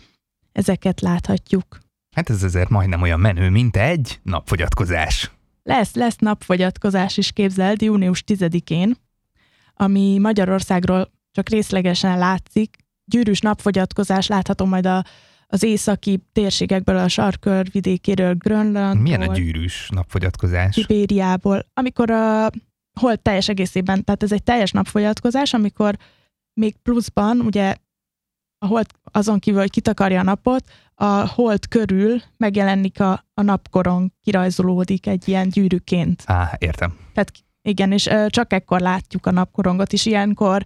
Ezeket 0.53 1.01
láthatjuk. 1.01 1.79
Hát 2.17 2.31
ez 2.31 2.43
azért 2.43 2.69
majdnem 2.69 3.03
olyan 3.03 3.21
menő, 3.21 3.51
mint 3.51 3.77
egy 3.77 4.21
napfogyatkozás. 4.23 5.31
Lesz, 5.63 5.95
lesz 5.95 6.17
napfogyatkozás 6.17 7.17
is 7.17 7.33
képzeld 7.33 7.83
június 7.83 8.25
10-én, 8.27 8.97
ami 9.75 10.19
Magyarországról 10.19 11.13
csak 11.33 11.49
részlegesen 11.49 12.19
látszik. 12.19 12.77
Gyűrűs 13.05 13.41
napfogyatkozás 13.41 14.27
látható 14.27 14.65
majd 14.65 14.87
a, 14.87 15.05
az 15.47 15.63
északi 15.63 16.23
térségekből, 16.33 16.97
a 16.97 17.09
sarkör 17.09 17.71
vidékéről, 17.71 18.35
Grönlandtól, 18.35 19.03
Milyen 19.03 19.23
a 19.23 19.35
gyűrűs 19.35 19.89
napfogyatkozás? 19.89 20.75
Szibériából, 20.75 21.67
amikor 21.75 22.11
a 22.11 22.51
hold 23.01 23.21
teljes 23.21 23.49
egészében, 23.49 24.05
tehát 24.05 24.23
ez 24.23 24.33
egy 24.33 24.43
teljes 24.43 24.71
napfogyatkozás, 24.71 25.55
amikor 25.55 25.97
még 26.61 26.77
pluszban, 26.83 27.41
ugye 27.41 27.75
a 28.59 28.67
hold 28.67 28.87
azon 29.03 29.39
kívül, 29.39 29.61
hogy 29.61 29.71
kitakarja 29.71 30.21
a 30.21 30.23
napot, 30.23 30.65
a 30.95 31.05
hold 31.05 31.69
körül 31.69 32.21
megjelenik 32.37 33.01
a, 33.01 33.25
a 33.35 33.43
napkorong, 33.43 34.11
kirajzolódik 34.23 35.07
egy 35.07 35.29
ilyen 35.29 35.49
gyűrűként. 35.49 36.23
Á, 36.27 36.57
értem. 36.59 36.99
Tehát 37.13 37.33
igen, 37.63 37.93
és 37.93 38.07
ö, 38.07 38.27
csak 38.29 38.53
ekkor 38.53 38.81
látjuk 38.81 39.27
a 39.27 39.31
napkorongot 39.31 39.93
is. 39.93 40.07
Ilyenkor 40.07 40.65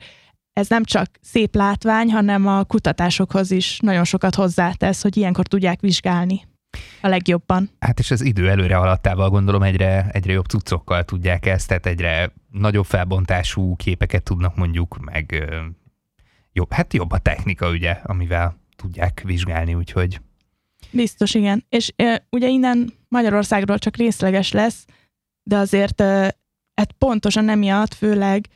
ez 0.53 0.69
nem 0.69 0.85
csak 0.85 1.07
szép 1.21 1.55
látvány, 1.55 2.11
hanem 2.11 2.47
a 2.47 2.65
kutatásokhoz 2.65 3.51
is 3.51 3.79
nagyon 3.79 4.05
sokat 4.05 4.35
hozzátesz, 4.35 5.03
hogy 5.03 5.17
ilyenkor 5.17 5.47
tudják 5.47 5.81
vizsgálni 5.81 6.49
a 7.03 7.09
legjobban. 7.09 7.71
Hát 7.79 7.99
és 7.99 8.11
az 8.11 8.21
idő 8.23 8.49
előre 8.49 8.77
alattával 8.77 9.31
gondolom 9.31 9.63
egyre, 9.63 10.07
egyre 10.13 10.33
jobb 10.33 10.47
cuccokkal 10.47 11.05
tudják 11.05 11.47
ezt, 11.47 11.69
tehát 11.69 11.87
egyre 11.87 12.33
nagyobb 12.51 12.85
felbontású 12.85 13.77
képeket 13.77 14.23
tudnak 14.23 14.57
mondjuk, 14.57 14.99
meg 14.99 15.51
jobb, 16.53 16.73
hát 16.73 16.95
jobb 16.95 17.11
a 17.11 17.19
technika 17.19 17.71
ugye, 17.71 17.91
amivel 17.91 18.59
tudják 18.77 19.23
vizsgálni, 19.25 19.75
úgyhogy 19.75 20.21
Biztos, 20.91 21.35
igen. 21.35 21.65
És 21.69 21.93
ö, 21.97 22.15
ugye 22.31 22.49
innen 22.49 22.93
Magyarországról 23.09 23.79
csak 23.79 23.97
részleges 23.97 24.53
lesz, 24.53 24.85
de 25.43 25.57
azért 25.57 26.01
ö, 26.01 26.27
hát 26.75 26.93
pontosan 26.99 27.49
emiatt 27.49 27.95
főleg, 27.95 28.47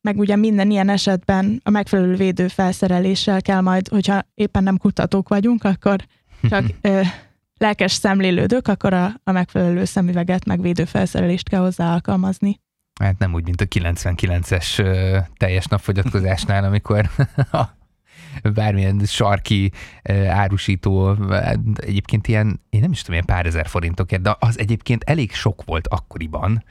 meg 0.00 0.18
ugye 0.18 0.36
minden 0.36 0.70
ilyen 0.70 0.88
esetben 0.88 1.60
a 1.64 1.70
megfelelő 1.70 2.14
védőfelszereléssel 2.14 3.42
kell 3.42 3.60
majd, 3.60 3.88
hogyha 3.88 4.22
éppen 4.34 4.62
nem 4.62 4.76
kutatók 4.76 5.28
vagyunk, 5.28 5.64
akkor 5.64 6.06
csak 6.48 6.64
ö, 6.80 7.00
lelkes 7.58 7.92
szemlélődők, 7.92 8.68
akkor 8.68 8.92
a, 8.92 9.20
a 9.24 9.32
megfelelő 9.32 9.84
szemüveget, 9.84 10.44
meg 10.44 10.60
védőfelszerelést 10.60 11.48
kell 11.48 11.60
hozzá 11.60 11.92
alkalmazni. 11.92 12.60
Hát 13.04 13.18
nem 13.18 13.34
úgy, 13.34 13.44
mint 13.44 13.60
a 13.60 13.64
99-es 13.64 14.78
ö, 14.78 15.18
teljes 15.36 15.66
napfogyatkozásnál, 15.66 16.64
amikor 16.64 17.10
bármilyen 18.54 19.00
sarki 19.04 19.72
árusító, 20.28 21.16
egyébként 21.74 22.28
ilyen, 22.28 22.60
én 22.70 22.80
nem 22.80 22.90
is 22.90 22.98
tudom, 22.98 23.14
ilyen 23.14 23.26
pár 23.26 23.46
ezer 23.46 23.66
forintokért, 23.66 24.22
de 24.22 24.36
az 24.38 24.58
egyébként 24.58 25.02
elég 25.04 25.32
sok 25.32 25.64
volt 25.64 25.88
akkoriban. 25.88 26.64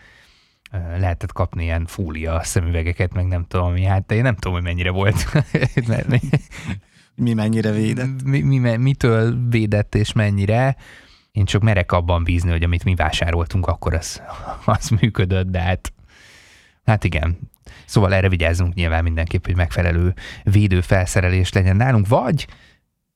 Lehetett 0.98 1.32
kapni 1.32 1.64
ilyen 1.64 1.86
fólia 1.86 2.44
szemüvegeket, 2.44 3.14
meg 3.14 3.28
nem 3.28 3.46
tudom 3.48 3.72
mi, 3.72 3.84
hát 3.84 4.12
én 4.12 4.22
nem 4.22 4.36
tudom, 4.36 4.54
hogy 4.54 4.64
mennyire 4.64 4.90
volt. 4.90 5.26
Mi 7.16 7.34
mennyire 7.34 7.72
védett? 7.72 8.24
mi, 8.24 8.42
mi, 8.42 8.78
mitől 8.78 9.50
védett 9.50 9.96
és 9.96 10.14
mennyire. 10.14 10.76
Én 11.32 11.46
csak 11.46 11.62
merek 11.62 11.92
abban 11.92 12.24
bízni, 12.24 12.50
hogy 12.50 12.64
amit 12.64 12.84
mi 12.84 12.96
vásároltunk, 12.96 13.68
akkor 13.68 13.94
az, 13.94 14.22
az 14.66 14.90
működött, 14.90 15.48
de 15.48 15.60
hát, 15.60 15.94
hát 16.90 17.04
igen. 17.04 17.38
Szóval 17.86 18.14
erre 18.14 18.30
vigyázzunk 18.30 18.74
nyilván 18.74 19.04
mindenképp, 19.04 19.46
hogy 19.46 19.56
megfelelő 19.56 20.14
védőfelszerelés 20.44 21.54
legyen 21.54 21.76
nálunk, 21.76 22.08
vagy 22.08 22.48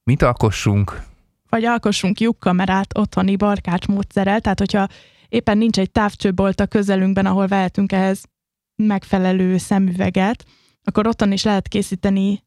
mit 0.03 0.21
alkossunk, 0.21 1.03
Vagy 1.49 1.65
alkossunk 1.65 2.19
lyukkamerát 2.19 2.97
otthoni 2.97 3.35
barkács 3.35 3.87
módszerrel, 3.87 4.41
tehát 4.41 4.59
hogyha 4.59 4.87
éppen 5.29 5.57
nincs 5.57 5.79
egy 5.79 5.91
távcsőbolt 5.91 6.59
a 6.59 6.65
közelünkben, 6.65 7.25
ahol 7.25 7.47
vehetünk 7.47 7.91
ehhez 7.91 8.23
megfelelő 8.75 9.57
szemüveget, 9.57 10.45
akkor 10.83 11.07
otthon 11.07 11.31
is 11.31 11.43
lehet 11.43 11.67
készíteni 11.67 12.43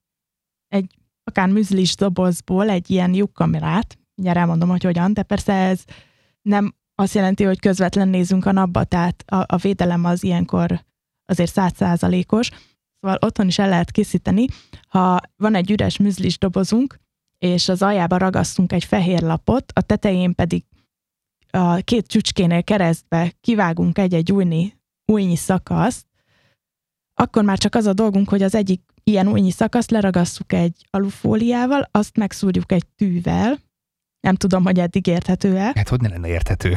egy 0.68 0.95
akár 1.25 1.49
műzlis 1.49 1.95
dobozból 1.95 2.68
egy 2.68 2.90
ilyen 2.90 3.14
lyukkamerát, 3.14 3.99
mindjárt 4.14 4.38
elmondom, 4.40 4.68
hogy 4.68 4.85
hogyan, 4.85 5.12
de 5.12 5.23
persze 5.23 5.52
ez 5.52 5.85
nem 6.42 6.75
azt 6.95 7.14
jelenti, 7.14 7.45
hogy 7.45 7.61
közvetlen 7.61 8.09
nézünk 8.09 8.47
a 8.47 8.52
napba, 8.52 8.85
tehát 8.85 9.25
a, 9.26 9.45
a 9.47 9.56
védelem 9.56 10.04
az 10.04 10.23
ilyenkor 10.23 10.85
azért 11.26 11.52
százszázalékos, 11.52 12.50
szóval 13.00 13.18
otthon 13.21 13.47
is 13.47 13.59
el 13.59 13.68
lehet 13.68 13.90
készíteni. 13.90 14.47
Ha 14.88 15.21
van 15.37 15.54
egy 15.54 15.71
üres 15.71 15.97
műzlis 15.99 16.38
dobozunk, 16.38 16.99
és 17.38 17.68
az 17.68 17.83
aljába 17.83 18.16
ragasztunk 18.16 18.73
egy 18.73 18.85
fehér 18.85 19.23
lapot, 19.23 19.73
a 19.75 19.80
tetején 19.80 20.35
pedig 20.35 20.64
a 21.50 21.76
két 21.76 22.06
csücskénél 22.06 22.62
keresztbe 22.62 23.33
kivágunk 23.40 23.99
egy-egy 23.99 24.33
újni, 24.33 24.78
újnyi 25.04 25.37
szakaszt, 25.37 26.06
akkor 27.14 27.45
már 27.45 27.59
csak 27.59 27.75
az 27.75 27.87
a 27.87 27.92
dolgunk, 27.92 28.28
hogy 28.28 28.42
az 28.42 28.54
egyik 28.54 28.80
ilyen 29.04 29.28
újnyi 29.28 29.50
szakaszt 29.50 29.90
leragasszuk 29.90 30.52
egy 30.52 30.87
alufóliával, 30.90 31.88
azt 31.90 32.16
megszúrjuk 32.16 32.73
egy 32.73 32.87
tűvel, 32.87 33.59
nem 34.21 34.35
tudom, 34.35 34.64
hogy 34.64 34.78
eddig 34.78 35.06
érthető-e. 35.06 35.73
Hát 35.75 35.88
hogy 35.88 36.00
ne 36.00 36.09
lenne 36.09 36.28
érthető? 36.28 36.76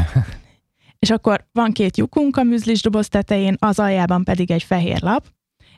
És 1.00 1.10
akkor 1.10 1.48
van 1.51 1.72
két 1.72 1.98
lyukunk 1.98 2.38
a 2.38 2.44
műzlis 2.44 2.82
doboz 2.82 3.08
tetején, 3.08 3.56
az 3.60 3.79
aljában 3.79 4.24
pedig 4.24 4.51
egy 4.51 4.63
fehér 4.63 5.01
lap, 5.01 5.25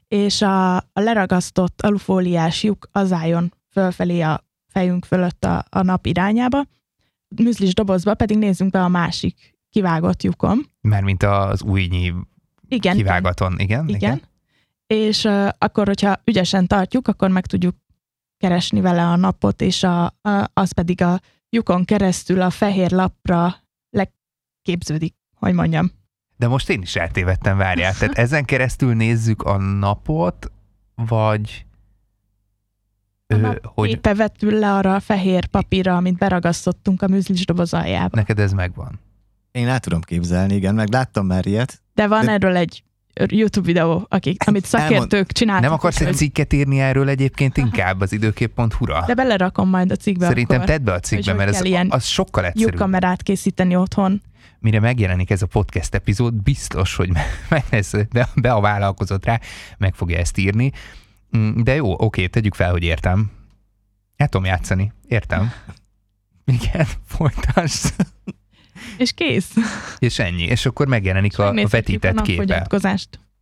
és 0.07 0.41
a, 0.41 0.75
a 0.75 0.81
leragasztott 0.93 1.81
alufóliás 1.81 2.63
lyuk 2.63 2.87
az 2.91 3.11
álljon 3.11 3.53
fölfelé 3.69 4.21
a 4.21 4.43
fejünk 4.67 5.05
fölött 5.05 5.45
a, 5.45 5.65
a 5.69 5.81
nap 5.81 6.05
irányába, 6.05 6.65
műzlis 7.35 7.73
dobozba 7.73 8.13
pedig 8.13 8.37
nézzünk 8.37 8.71
be 8.71 8.83
a 8.83 8.87
másik 8.87 9.57
kivágott 9.69 10.23
lyukon. 10.23 10.65
Mármint 10.81 11.23
az 11.23 11.63
újnyi 11.63 12.13
igen, 12.67 12.95
kivágaton, 12.95 13.59
igen? 13.59 13.87
Igen. 13.87 13.95
igen. 13.97 14.21
És 14.87 15.23
uh, 15.23 15.49
akkor, 15.57 15.87
hogyha 15.87 16.21
ügyesen 16.23 16.67
tartjuk, 16.67 17.07
akkor 17.07 17.29
meg 17.29 17.45
tudjuk 17.45 17.75
keresni 18.37 18.81
vele 18.81 19.05
a 19.05 19.15
napot, 19.15 19.61
és 19.61 19.83
a, 19.83 20.03
a, 20.03 20.49
az 20.53 20.71
pedig 20.71 21.01
a 21.01 21.19
lyukon 21.49 21.85
keresztül 21.85 22.41
a 22.41 22.49
fehér 22.49 22.91
lapra 22.91 23.55
leképződik, 24.63 25.15
hogy 25.35 25.53
mondjam. 25.53 25.91
De 26.37 26.47
most 26.47 26.69
én 26.69 26.81
is 26.81 26.95
eltévedtem, 26.95 27.57
várjál. 27.57 27.93
Tehát 27.93 28.17
ezen 28.25 28.45
keresztül 28.45 28.93
nézzük 28.93 29.43
a 29.43 29.57
napot, 29.57 30.51
vagy 30.95 31.65
ő, 33.27 33.59
hogy... 33.63 33.89
Éppe 33.89 34.13
vetül 34.13 34.59
le 34.59 34.73
arra 34.73 34.95
a 34.95 34.99
fehér 34.99 35.45
papírra, 35.45 35.95
amit 35.95 36.17
beragasztottunk 36.17 37.01
a 37.01 37.07
műzlis 37.07 37.45
doboz 37.45 37.73
aljába. 37.73 38.15
Neked 38.15 38.39
ez 38.39 38.53
megvan? 38.53 38.99
Én 39.51 39.67
át 39.67 39.81
tudom 39.81 40.01
képzelni, 40.01 40.55
igen, 40.55 40.75
meg 40.75 40.89
láttam 40.91 41.25
már 41.25 41.45
ilyet. 41.45 41.81
De 41.93 42.07
van 42.07 42.25
de... 42.25 42.31
erről 42.31 42.55
egy 42.55 42.83
YouTube 43.13 43.65
videó, 43.65 44.05
akik, 44.09 44.47
amit 44.47 44.65
szakértők 44.65 45.11
Elmond... 45.11 45.31
csináltak. 45.31 45.63
Nem 45.63 45.73
akarsz 45.73 46.01
egy 46.01 46.15
cikket 46.15 46.53
írni 46.53 46.79
erről 46.79 47.09
egyébként 47.09 47.57
inkább 47.57 48.01
az 48.01 48.11
időkép.hu-ra? 48.11 49.03
De 49.07 49.13
belerakom 49.13 49.69
majd 49.69 49.91
a 49.91 49.95
cikkbe 49.95 50.25
Szerintem 50.27 50.55
akkor, 50.55 50.69
tedd 50.69 50.83
be 50.83 50.93
a 50.93 50.99
cikkbe, 50.99 51.33
mert 51.33 51.55
ez, 51.55 51.85
az 51.89 52.05
sokkal 52.05 52.45
egyszerűbb. 52.45 52.79
kamerát 52.79 53.23
készíteni 53.23 53.75
otthon. 53.75 54.21
Mire 54.61 54.79
megjelenik 54.79 55.29
ez 55.29 55.41
a 55.41 55.45
podcast 55.45 55.95
epizód, 55.95 56.33
biztos, 56.33 56.95
hogy 56.95 57.09
meg 57.49 57.63
lesz, 57.69 57.93
be, 58.13 58.29
be 58.35 58.51
a 58.51 58.61
vállalkozott 58.61 59.25
rá, 59.25 59.39
meg 59.77 59.95
fogja 59.95 60.17
ezt 60.17 60.37
írni. 60.37 60.71
Mm, 61.37 61.61
de 61.61 61.75
jó, 61.75 61.93
oké, 62.03 62.27
tegyük 62.27 62.53
fel, 62.53 62.71
hogy 62.71 62.83
értem. 62.83 63.31
El 64.15 64.27
tudom 64.27 64.45
játszani. 64.45 64.93
Értem. 65.07 65.51
Igen, 66.61 66.87
folytasd. 67.05 67.95
És 68.97 69.11
kész. 69.11 69.53
És 69.99 70.19
ennyi. 70.19 70.43
És 70.43 70.65
akkor 70.65 70.87
megjelenik 70.87 71.39
a, 71.39 71.47
a 71.47 71.67
vetített 71.67 72.17
a 72.17 72.21
képe. 72.21 72.67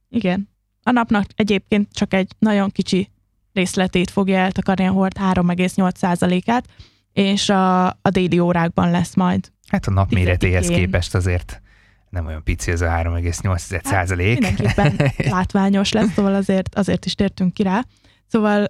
Igen. 0.10 0.50
A 0.84 0.92
napnak 0.92 1.26
egyébként 1.36 1.94
csak 1.94 2.14
egy 2.14 2.32
nagyon 2.40 2.70
kicsi 2.70 3.10
részletét 3.54 4.10
fogja 4.10 4.38
eltakarni 4.38 4.86
a 4.88 4.92
hord 4.92 5.18
3,8%-át, 5.20 6.68
és 7.14 7.50
a, 7.50 7.88
a 7.88 8.10
déli 8.12 8.40
órákban 8.40 8.92
lesz 8.92 9.16
majd. 9.16 9.52
Hát 9.70 9.88
a 9.88 9.92
nap 9.92 10.12
méretéhez 10.12 10.68
képest 10.68 11.16
azért 11.16 11.62
nem 12.10 12.26
olyan 12.26 12.44
pici 12.44 12.72
ez 12.72 12.82
a 12.82 12.88
3,8 12.88 13.86
százalék. 13.86 14.44
Hát 14.44 14.60
mindenképpen 14.60 15.12
látványos 15.36 15.92
lesz, 15.92 16.14
szóval 16.14 16.36
azért, 16.36 16.76
azért 16.76 17.06
is 17.06 17.16
tértünk 17.16 17.54
ki 17.54 17.64
rá. 17.64 17.86
Szóval 18.28 18.68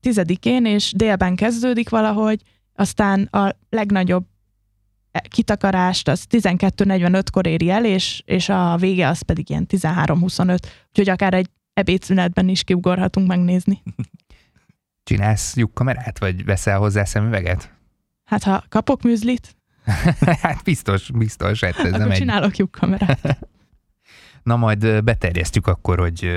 tizedikén 0.00 0.64
és 0.64 0.92
délben 0.96 1.36
kezdődik 1.36 1.88
valahogy, 1.88 2.42
aztán 2.74 3.22
a 3.22 3.56
legnagyobb 3.70 4.24
kitakarást 5.28 6.08
az 6.08 6.24
12.45-kor 6.30 7.46
éri 7.46 7.70
el, 7.70 7.84
és, 7.84 8.22
és 8.24 8.48
a 8.48 8.76
vége 8.76 9.08
az 9.08 9.22
pedig 9.22 9.50
ilyen 9.50 9.66
13.25, 9.68 10.58
úgyhogy 10.88 11.08
akár 11.08 11.34
egy 11.34 11.50
ebédszünetben 11.74 12.48
is 12.48 12.62
kiugorhatunk 12.64 13.26
megnézni. 13.26 13.82
Csinálsz 15.04 15.56
lyukkamerát, 15.56 16.18
vagy 16.18 16.44
veszel 16.44 16.78
hozzá 16.78 17.04
szemüveget? 17.04 17.72
Hát 18.24 18.42
ha 18.42 18.64
kapok 18.68 19.02
műzlit, 19.02 19.56
hát 20.42 20.62
biztos, 20.64 21.10
biztos. 21.10 21.60
Hát 21.60 21.78
ez 21.78 21.92
akkor 21.92 21.98
nem 21.98 22.10
csinálok 22.10 22.50
egy... 22.50 22.58
lyukkamerát. 22.58 23.38
Na 24.42 24.56
majd 24.56 25.04
beterjesztjük 25.04 25.66
akkor, 25.66 25.98
hogy 25.98 26.30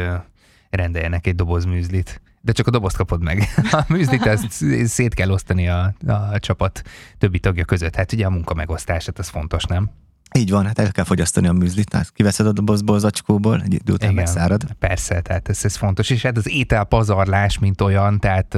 rendeljenek 0.69 1.27
egy 1.27 1.35
doboz 1.35 1.65
műzlit. 1.65 2.21
De 2.41 2.51
csak 2.51 2.67
a 2.67 2.71
dobozt 2.71 2.97
kapod 2.97 3.23
meg. 3.23 3.43
A 3.71 3.85
műzlit 3.87 4.25
ezt 4.25 4.63
szét 4.85 5.13
kell 5.13 5.29
osztani 5.29 5.69
a, 5.69 5.93
a 6.07 6.39
csapat 6.39 6.81
többi 7.17 7.39
tagja 7.39 7.65
között. 7.65 7.95
Hát 7.95 8.11
ugye 8.11 8.25
a 8.25 8.29
munka 8.29 8.53
megosztását, 8.53 9.19
az 9.19 9.27
fontos, 9.27 9.63
nem? 9.63 9.89
Így 10.37 10.49
van, 10.49 10.65
hát 10.65 10.79
el 10.79 10.91
kell 10.91 11.03
fogyasztani 11.03 11.47
a 11.47 11.51
műzlit, 11.51 11.93
hát 11.93 12.11
kiveszed 12.11 12.47
a 12.47 12.51
dobozból, 12.51 12.95
az 12.95 13.03
acskóból, 13.03 13.61
egy 13.61 13.73
idő 13.73 13.93
után 13.93 14.11
Igen, 14.11 14.23
megszárad. 14.23 14.63
Persze, 14.79 15.21
tehát 15.21 15.49
ez, 15.49 15.65
ez 15.65 15.75
fontos, 15.75 16.09
és 16.09 16.21
hát 16.21 16.37
az 16.37 16.49
ételpazarlás, 16.49 17.59
mint 17.59 17.81
olyan, 17.81 18.19
tehát 18.19 18.57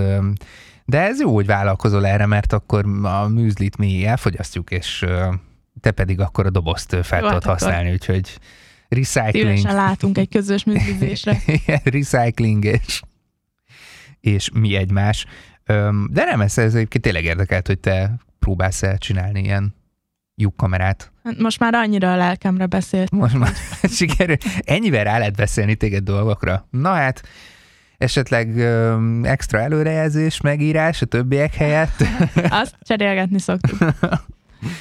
de 0.90 1.02
ez 1.02 1.20
jó, 1.20 1.34
hogy 1.34 1.46
vállalkozol 1.46 2.08
erre, 2.08 2.26
mert 2.26 2.54
akkor 2.54 2.86
a 3.04 3.28
műzlit 3.28 3.78
mi 3.78 4.06
elfogyasztjuk, 4.06 4.72
és 4.72 5.06
te 5.82 5.92
pedig 5.92 6.20
akkor 6.20 6.46
a 6.46 6.50
dobozt 6.50 6.96
fel 7.04 7.22
tudod 7.22 7.44
használni, 7.44 7.92
úgyhogy 7.92 8.40
recycling. 8.88 9.58
Szívesen 9.58 9.76
látunk 9.76 10.18
egy 10.18 10.30
közös 10.30 10.64
műzlizésre. 10.70 11.42
recycling 11.84 12.64
és, 12.66 13.02
és 14.20 14.50
mi 14.54 14.76
egymás. 14.76 15.26
De 16.10 16.24
nem, 16.24 16.42
ez, 16.42 16.58
ez 16.58 16.76
egyébként 16.76 17.04
tényleg 17.04 17.24
érdekelt, 17.24 17.68
hogy 17.68 17.80
te 17.80 18.16
próbálsz 18.40 18.84
el 18.84 18.98
csinálni 18.98 19.42
ilyen 19.42 19.76
lyukkamerát. 20.36 21.12
Hát 21.24 21.38
most 21.38 21.60
már 21.60 21.74
annyira 21.74 22.12
a 22.12 22.16
lelkemre 22.16 22.66
beszélt. 22.66 23.12
Most 23.12 23.38
már 23.38 23.52
sikerül. 23.98 24.38
Ennyivel 24.60 25.04
rá 25.04 25.18
lehet 25.18 25.36
beszélni 25.36 25.76
téged 25.76 26.04
dolgokra. 26.04 26.68
Na 26.70 26.94
hát, 26.94 27.28
esetleg 27.98 28.60
extra 29.24 29.60
előrejelzés, 29.60 30.42
megírás 30.42 31.02
a 31.02 31.06
többiek 31.06 31.54
helyett. 31.54 32.04
Azt 32.50 32.76
cserélgetni 32.82 33.40
szoktuk. 33.40 33.78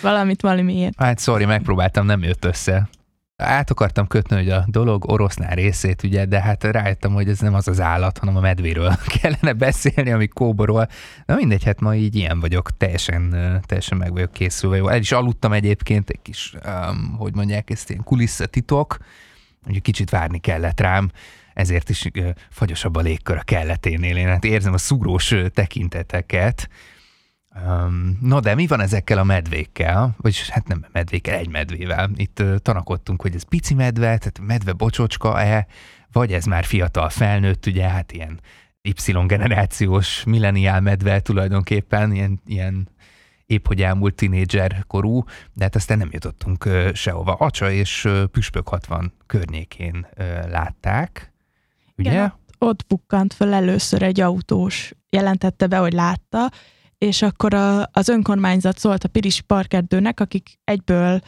Valamit 0.02 0.40
valamiért. 0.40 0.94
Hát 0.98 1.20
sorry, 1.20 1.44
megpróbáltam, 1.44 2.06
nem 2.06 2.22
jött 2.22 2.44
össze. 2.44 2.88
Át 3.36 3.70
akartam 3.70 4.06
kötni, 4.06 4.36
hogy 4.36 4.50
a 4.50 4.64
dolog 4.66 5.10
orosznál 5.10 5.54
részét, 5.54 6.02
ugye, 6.02 6.24
de 6.24 6.40
hát 6.40 6.64
rájöttem, 6.64 7.12
hogy 7.12 7.28
ez 7.28 7.40
nem 7.40 7.54
az 7.54 7.68
az 7.68 7.80
állat, 7.80 8.18
hanem 8.18 8.36
a 8.36 8.40
medvéről 8.40 8.92
kellene 9.20 9.52
beszélni, 9.52 10.10
ami 10.10 10.26
kóborol. 10.26 10.88
Na 11.26 11.34
mindegy, 11.34 11.64
hát 11.64 11.80
ma 11.80 11.94
így 11.94 12.14
ilyen 12.14 12.40
vagyok, 12.40 12.76
teljesen, 12.76 13.30
teljesen 13.66 13.98
meg 13.98 14.12
vagyok 14.12 14.32
készülve. 14.32 14.76
Jó, 14.76 14.88
el 14.88 14.98
is 14.98 15.12
aludtam 15.12 15.52
egyébként, 15.52 16.10
egy 16.10 16.22
kis, 16.22 16.54
um, 16.66 17.14
hogy 17.18 17.34
mondják, 17.34 17.70
ezt 17.70 17.90
ilyen 17.90 18.04
kulisszatitok, 18.04 18.96
hogy 19.64 19.82
kicsit 19.82 20.10
várni 20.10 20.38
kellett 20.38 20.80
rám, 20.80 21.10
ezért 21.56 21.88
is 21.88 22.10
fagyosabb 22.50 22.96
a 22.96 23.00
légkör 23.00 23.36
a 23.36 23.42
kelleténél. 23.42 24.16
Én 24.16 24.26
hát 24.26 24.44
érzem 24.44 24.72
a 24.72 24.78
szúrós 24.78 25.34
tekinteteket. 25.52 26.68
No, 28.20 28.40
de 28.40 28.54
mi 28.54 28.66
van 28.66 28.80
ezekkel 28.80 29.18
a 29.18 29.24
medvékkel? 29.24 30.14
Vagyis 30.16 30.48
hát 30.48 30.68
nem 30.68 30.86
medvékkel, 30.92 31.38
egy 31.38 31.48
medvével. 31.48 32.10
Itt 32.16 32.42
tanakodtunk, 32.62 33.22
hogy 33.22 33.34
ez 33.34 33.42
pici 33.42 33.74
medve, 33.74 34.04
tehát 34.04 34.40
medve 34.42 34.72
bocsocska-e, 34.72 35.66
vagy 36.12 36.32
ez 36.32 36.44
már 36.44 36.64
fiatal 36.64 37.08
felnőtt, 37.08 37.66
ugye, 37.66 37.88
hát 37.88 38.12
ilyen 38.12 38.40
Y-generációs 38.82 40.24
milleniál 40.24 40.80
medve 40.80 41.20
tulajdonképpen, 41.20 42.12
ilyen, 42.12 42.40
ilyen 42.46 42.88
épp 43.46 43.66
hogy 43.66 43.82
elmúlt 43.82 44.14
tinédzser 44.14 44.84
korú, 44.86 45.24
de 45.52 45.64
hát 45.64 45.74
aztán 45.74 45.98
nem 45.98 46.08
jutottunk 46.12 46.68
sehova. 46.92 47.34
Acsa 47.34 47.70
és 47.70 48.08
Püspök 48.30 48.68
60 48.68 49.12
környékén 49.26 50.06
látták. 50.48 51.34
Ugye? 51.96 52.10
Igen, 52.10 52.34
ott 52.58 52.86
bukkant 52.86 53.32
fel 53.32 53.52
először 53.52 54.02
egy 54.02 54.20
autós, 54.20 54.92
jelentette 55.10 55.66
be, 55.66 55.76
hogy 55.76 55.92
látta, 55.92 56.50
és 56.98 57.22
akkor 57.22 57.54
a, 57.54 57.88
az 57.92 58.08
önkormányzat 58.08 58.78
szólt 58.78 59.04
a 59.04 59.08
Pirisi 59.08 59.42
Parkerdőnek, 59.42 60.20
akik 60.20 60.58
egyből 60.64 61.20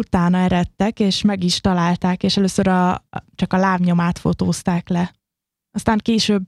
utána 0.00 0.38
eredtek, 0.38 1.00
és 1.00 1.22
meg 1.22 1.44
is 1.44 1.60
találták, 1.60 2.22
és 2.22 2.36
először 2.36 2.68
a, 2.68 3.04
csak 3.34 3.52
a 3.52 3.56
lábnyomát 3.56 4.18
fotózták 4.18 4.88
le. 4.88 5.12
Aztán 5.70 5.98
később... 5.98 6.42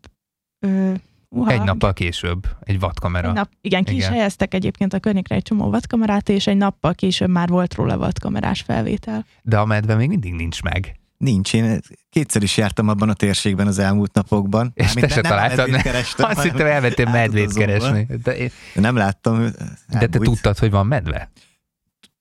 Ö, 0.66 0.92
uha, 1.28 1.50
egy 1.50 1.62
nappal 1.62 1.92
később, 1.92 2.46
egy 2.60 2.80
vadkamera. 2.80 3.28
Egy 3.28 3.34
nap, 3.34 3.50
igen, 3.60 3.84
ki 3.84 3.94
igen. 3.94 4.02
is 4.10 4.16
helyeztek 4.16 4.54
egyébként 4.54 4.92
a 4.92 5.00
környékre 5.00 5.34
egy 5.34 5.42
csomó 5.42 5.70
vadkamerát, 5.70 6.28
és 6.28 6.46
egy 6.46 6.56
nappal 6.56 6.94
később 6.94 7.28
már 7.28 7.48
volt 7.48 7.74
róla 7.74 7.98
vadkamerás 7.98 8.60
felvétel. 8.60 9.26
De 9.42 9.58
a 9.58 9.64
medve 9.64 9.94
még 9.94 10.08
mindig 10.08 10.32
nincs 10.32 10.62
meg. 10.62 11.00
Nincs, 11.22 11.54
én 11.54 11.80
kétszer 12.10 12.42
is 12.42 12.56
jártam 12.56 12.88
abban 12.88 13.08
a 13.08 13.12
térségben 13.14 13.66
az 13.66 13.78
elmúlt 13.78 14.12
napokban. 14.14 14.70
És 14.74 14.92
te 14.92 15.08
se 15.08 15.20
találtad, 15.20 15.56
medvét 15.56 15.76
ne? 15.76 15.82
kerestem, 15.82 16.30
Azt 16.30 16.42
hittem, 16.42 16.66
elmentél 16.66 17.10
medvét 17.10 17.52
keresni. 17.54 18.06
De, 18.22 18.36
én- 18.36 18.50
Nem 18.74 18.96
láttam. 18.96 19.50
de 19.88 20.06
te 20.06 20.18
tudtad, 20.18 20.58
hogy 20.58 20.70
van 20.70 20.86
medve? 20.86 21.30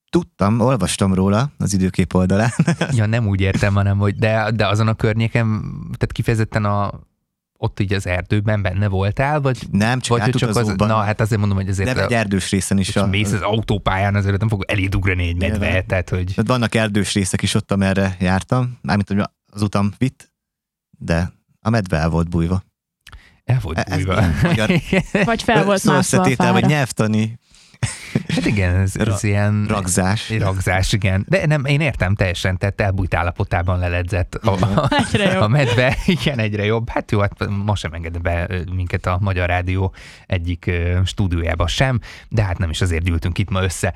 Tudtam, 0.09 0.59
olvastam 0.59 1.13
róla 1.13 1.51
az 1.57 1.73
időkép 1.73 2.13
oldalán. 2.13 2.49
Ja, 2.91 3.05
nem 3.05 3.27
úgy 3.27 3.41
értem, 3.41 3.73
hanem, 3.73 3.97
hogy 3.97 4.15
de, 4.15 4.51
de 4.51 4.67
azon 4.67 4.87
a 4.87 4.93
környéken, 4.93 5.47
tehát 5.81 6.11
kifejezetten 6.11 6.65
a, 6.65 6.91
ott 7.63 7.79
így 7.79 7.93
az 7.93 8.07
erdőben 8.07 8.61
benne 8.61 8.87
voltál, 8.87 9.41
vagy, 9.41 9.57
Nem, 9.71 9.99
csak 9.99 10.17
vagy 10.17 10.29
csak 10.35 10.55
az, 10.55 10.67
na 10.77 10.95
hát 10.97 11.21
azért 11.21 11.39
mondom, 11.39 11.57
hogy 11.57 11.69
azért 11.69 11.95
nem 11.95 12.03
egy 12.05 12.13
a, 12.13 12.15
erdős 12.15 12.49
részen 12.49 12.77
is. 12.77 12.87
és 12.87 12.95
A, 12.95 13.05
mész 13.07 13.31
az 13.31 13.41
autópályán, 13.41 14.15
azért 14.15 14.39
nem 14.39 14.47
fog 14.49 14.63
eléd 14.67 14.95
ugrani 14.95 15.27
egy 15.27 15.37
medve, 15.37 15.65
Nyilván. 15.65 15.87
tehát 15.87 16.09
hogy 16.09 16.25
Tehát 16.25 16.47
vannak 16.47 16.75
erdős 16.75 17.13
részek 17.13 17.41
is 17.41 17.53
ott, 17.53 17.71
amerre 17.71 18.15
jártam, 18.19 18.77
mármint 18.81 19.07
hogy 19.07 19.21
az 19.53 19.61
utam 19.61 19.91
vitt, 19.97 20.33
de 20.97 21.33
a 21.59 21.69
medve 21.69 21.97
el 21.97 22.09
volt 22.09 22.29
bújva. 22.29 22.63
el 23.43 23.59
volt 23.61 23.77
Ez 23.77 23.95
bújva. 23.95 24.19
ilyen 24.19 24.35
magyar 24.43 24.69
Vagy 25.25 25.43
fel 25.43 25.63
volt 25.63 25.83
mászva 25.83 25.97
a 25.97 26.01
Szószetétel, 26.01 26.51
vagy 26.51 26.61
fára. 26.61 26.73
nyelvtani 26.73 27.39
hát 28.27 28.45
igen, 28.45 28.75
ez, 28.75 28.95
ez 28.95 29.05
Ra- 29.05 29.23
ilyen 29.23 29.65
ragzás. 29.67 30.29
ragzás, 30.39 30.93
igen. 30.93 31.25
De 31.29 31.45
nem, 31.45 31.65
én 31.65 31.81
értem 31.81 32.15
teljesen, 32.15 32.57
tehát 32.57 32.81
elbújt 32.81 33.13
állapotában 33.13 33.79
leledzett 33.79 34.35
a, 34.35 34.51
a, 34.51 34.87
Egyre 34.89 35.31
jobb. 35.31 35.41
a 35.41 35.47
medve, 35.47 35.97
igen, 36.21 36.39
egyre 36.39 36.65
jobb. 36.65 36.89
Hát 36.89 37.11
jó, 37.11 37.19
hát 37.19 37.47
ma 37.49 37.75
sem 37.75 37.93
enged 37.93 38.21
be 38.21 38.47
minket 38.73 39.05
a 39.05 39.17
Magyar 39.21 39.47
Rádió 39.47 39.93
egyik 40.25 40.71
stúdiójába 41.05 41.67
sem, 41.67 41.99
de 42.29 42.43
hát 42.43 42.57
nem 42.57 42.69
is 42.69 42.81
azért 42.81 43.03
gyűltünk 43.03 43.37
itt 43.37 43.49
ma 43.49 43.63
össze. 43.63 43.93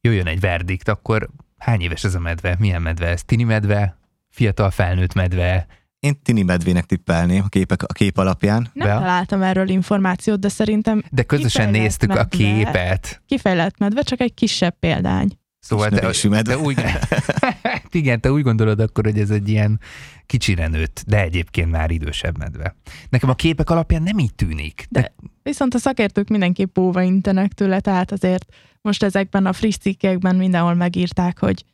Jöjjön 0.00 0.26
egy 0.26 0.40
verdikt, 0.40 0.88
akkor 0.88 1.28
hány 1.58 1.80
éves 1.80 2.04
ez 2.04 2.14
a 2.14 2.20
medve? 2.20 2.56
Milyen 2.58 2.82
medve 2.82 3.06
ez? 3.06 3.22
Tini 3.24 3.42
medve? 3.44 3.98
Fiatal 4.30 4.70
felnőtt 4.70 5.14
medve? 5.14 5.66
Én 6.06 6.20
tini 6.22 6.42
medvének 6.42 6.84
tippelném 6.84 7.42
a, 7.44 7.48
képek, 7.48 7.82
a 7.82 7.92
kép 7.92 8.18
alapján. 8.18 8.70
Nem 8.72 8.86
Be- 8.88 8.94
találtam 8.94 9.42
erről 9.42 9.68
információt, 9.68 10.40
de 10.40 10.48
szerintem 10.48 11.02
De 11.10 11.22
közösen 11.22 11.70
néztük 11.70 12.10
a 12.10 12.14
medve. 12.14 12.36
képet. 12.36 13.22
kifejlett 13.26 13.78
medve, 13.78 14.02
csak 14.02 14.20
egy 14.20 14.34
kisebb 14.34 14.78
példány. 14.78 15.38
Szóval 15.58 15.88
te, 15.88 16.12
medve. 16.28 16.42
te 16.42 16.58
úgy, 16.58 16.78
igen, 17.90 18.20
te 18.20 18.32
úgy 18.32 18.42
gondolod 18.42 18.80
akkor, 18.80 19.04
hogy 19.04 19.18
ez 19.18 19.30
egy 19.30 19.48
ilyen 19.48 19.80
kicsire 20.26 20.68
nőtt, 20.68 21.04
de 21.06 21.22
egyébként 21.22 21.70
már 21.70 21.90
idősebb 21.90 22.38
medve. 22.38 22.76
Nekem 23.08 23.28
a 23.28 23.34
képek 23.34 23.70
alapján 23.70 24.02
nem 24.02 24.18
így 24.18 24.34
tűnik. 24.34 24.86
De, 24.90 25.00
De- 25.00 25.14
Viszont 25.42 25.74
a 25.74 25.78
szakértők 25.78 26.28
mindenképp 26.28 26.78
óva 26.78 27.02
intenek 27.02 27.52
tőle, 27.52 27.80
tehát 27.80 28.12
azért 28.12 28.54
most 28.80 29.02
ezekben 29.02 29.46
a 29.46 29.52
friss 29.52 29.76
cikkekben 29.76 30.36
mindenhol 30.36 30.74
megírták, 30.74 31.38
hogy 31.38 31.64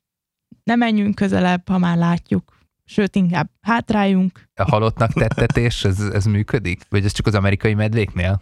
ne 0.64 0.74
menjünk 0.74 1.14
közelebb, 1.14 1.68
ha 1.68 1.78
már 1.78 1.96
látjuk, 1.96 2.51
sőt, 2.84 3.16
inkább 3.16 3.50
hátráljunk. 3.60 4.42
a 4.54 4.70
halottnak 4.70 5.12
tettetés, 5.12 5.84
ez, 5.84 6.00
ez 6.00 6.24
működik? 6.24 6.82
Vagy 6.88 7.04
ez 7.04 7.12
csak 7.12 7.26
az 7.26 7.34
amerikai 7.34 7.74
medvéknél? 7.74 8.40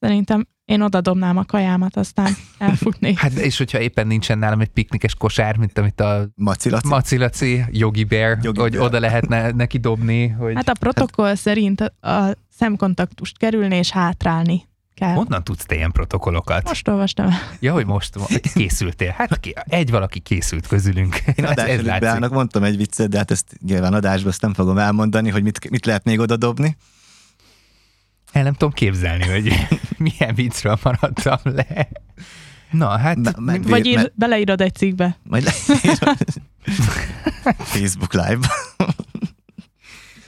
Szerintem 0.00 0.46
én 0.64 0.80
oda 0.80 1.00
dobnám 1.00 1.36
a 1.36 1.44
kajámat, 1.44 1.96
aztán 1.96 2.32
elfutnék. 2.58 3.18
Hát 3.18 3.32
és 3.32 3.58
hogyha 3.58 3.80
éppen 3.80 4.06
nincsen 4.06 4.38
nálam 4.38 4.60
egy 4.60 4.68
piknikes 4.68 5.14
kosár, 5.14 5.56
mint 5.56 5.78
amit 5.78 6.00
a 6.00 6.28
Maci 6.34 6.70
Laci. 6.70 6.88
Macilaci, 6.88 7.64
Yogi 7.70 8.04
Bear, 8.04 8.38
Yogi 8.42 8.60
hogy 8.60 8.72
Bear. 8.72 8.84
oda 8.84 9.00
lehetne 9.00 9.50
neki 9.50 9.78
dobni, 9.78 10.28
hogy 10.28 10.54
Hát 10.54 10.68
a 10.68 10.72
protokoll 10.80 11.34
szerint 11.34 11.80
a- 11.80 12.08
a 12.10 12.36
szemkontaktust 12.48 13.38
kerülni 13.38 13.76
és 13.76 13.90
hátrálni 13.90 14.62
kell. 14.96 15.14
honnan 15.14 15.44
tudsz 15.44 15.64
te 15.64 15.74
ilyen 15.74 15.92
protokollokat? 15.92 16.64
Most 16.64 16.88
olvastam. 16.88 17.28
Ja, 17.60 17.72
hogy 17.72 17.86
most 17.86 18.14
készültél. 18.54 19.14
Hát 19.16 19.40
ki- 19.40 19.54
egy 19.64 19.90
valaki 19.90 20.18
készült 20.20 20.66
közülünk. 20.66 21.16
Én 21.36 21.44
ez, 21.44 21.58
ez 21.58 21.82
beállnak, 21.82 22.32
mondtam 22.32 22.62
egy 22.62 22.76
viccet, 22.76 23.08
de 23.08 23.16
hát 23.18 23.30
ezt 23.30 23.56
nyilván 23.66 23.94
adásban 23.94 24.30
ezt 24.30 24.40
nem 24.42 24.54
fogom 24.54 24.78
elmondani, 24.78 25.30
hogy 25.30 25.42
mit, 25.42 25.70
mit 25.70 25.86
lehet 25.86 26.04
még 26.04 26.18
oda 26.18 26.36
dobni. 26.36 26.76
El 28.32 28.42
nem 28.42 28.52
tudom 28.52 28.72
képzelni, 28.72 29.24
hogy 29.28 29.66
milyen 30.18 30.34
viccről 30.34 30.78
maradtam 30.82 31.38
le. 31.42 31.88
Na, 32.70 32.88
hát 32.98 33.16
Me- 33.16 33.36
medvé- 33.40 33.68
Vagy 33.68 33.86
ír, 33.86 33.96
me- 33.96 34.12
beleírod 34.14 34.60
egy 34.60 34.74
cikkbe. 34.74 35.18
Majd 35.22 35.42
le... 35.44 35.50
Facebook 37.74 38.12
Live. 38.12 38.38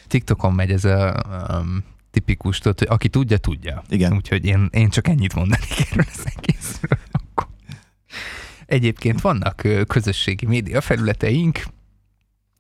TikTokon 0.06 0.52
megy 0.52 0.70
ez 0.70 0.84
a 0.84 1.22
um, 1.50 1.84
tipikus, 2.18 2.58
tudod, 2.58 2.78
hogy 2.78 2.88
aki 2.90 3.08
tudja, 3.08 3.38
tudja. 3.38 3.82
Igen. 3.88 4.14
Úgyhogy 4.14 4.44
én, 4.44 4.68
én 4.72 4.88
csak 4.88 5.08
ennyit 5.08 5.34
mondanék 5.34 5.90
erről 5.90 6.04
az 6.14 6.32
egészről. 6.36 6.98
Egyébként 8.66 9.20
vannak 9.20 9.66
közösségi 9.86 10.46
média 10.46 10.80
felületeink, 10.80 11.62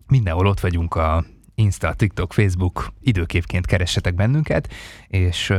mindenhol 0.06 0.46
ott 0.46 0.60
vagyunk 0.60 0.94
a 0.94 1.24
Insta, 1.58 1.94
TikTok, 1.94 2.32
Facebook, 2.32 2.92
időképként 3.00 3.66
keressetek 3.66 4.14
bennünket, 4.14 4.72
és 5.08 5.52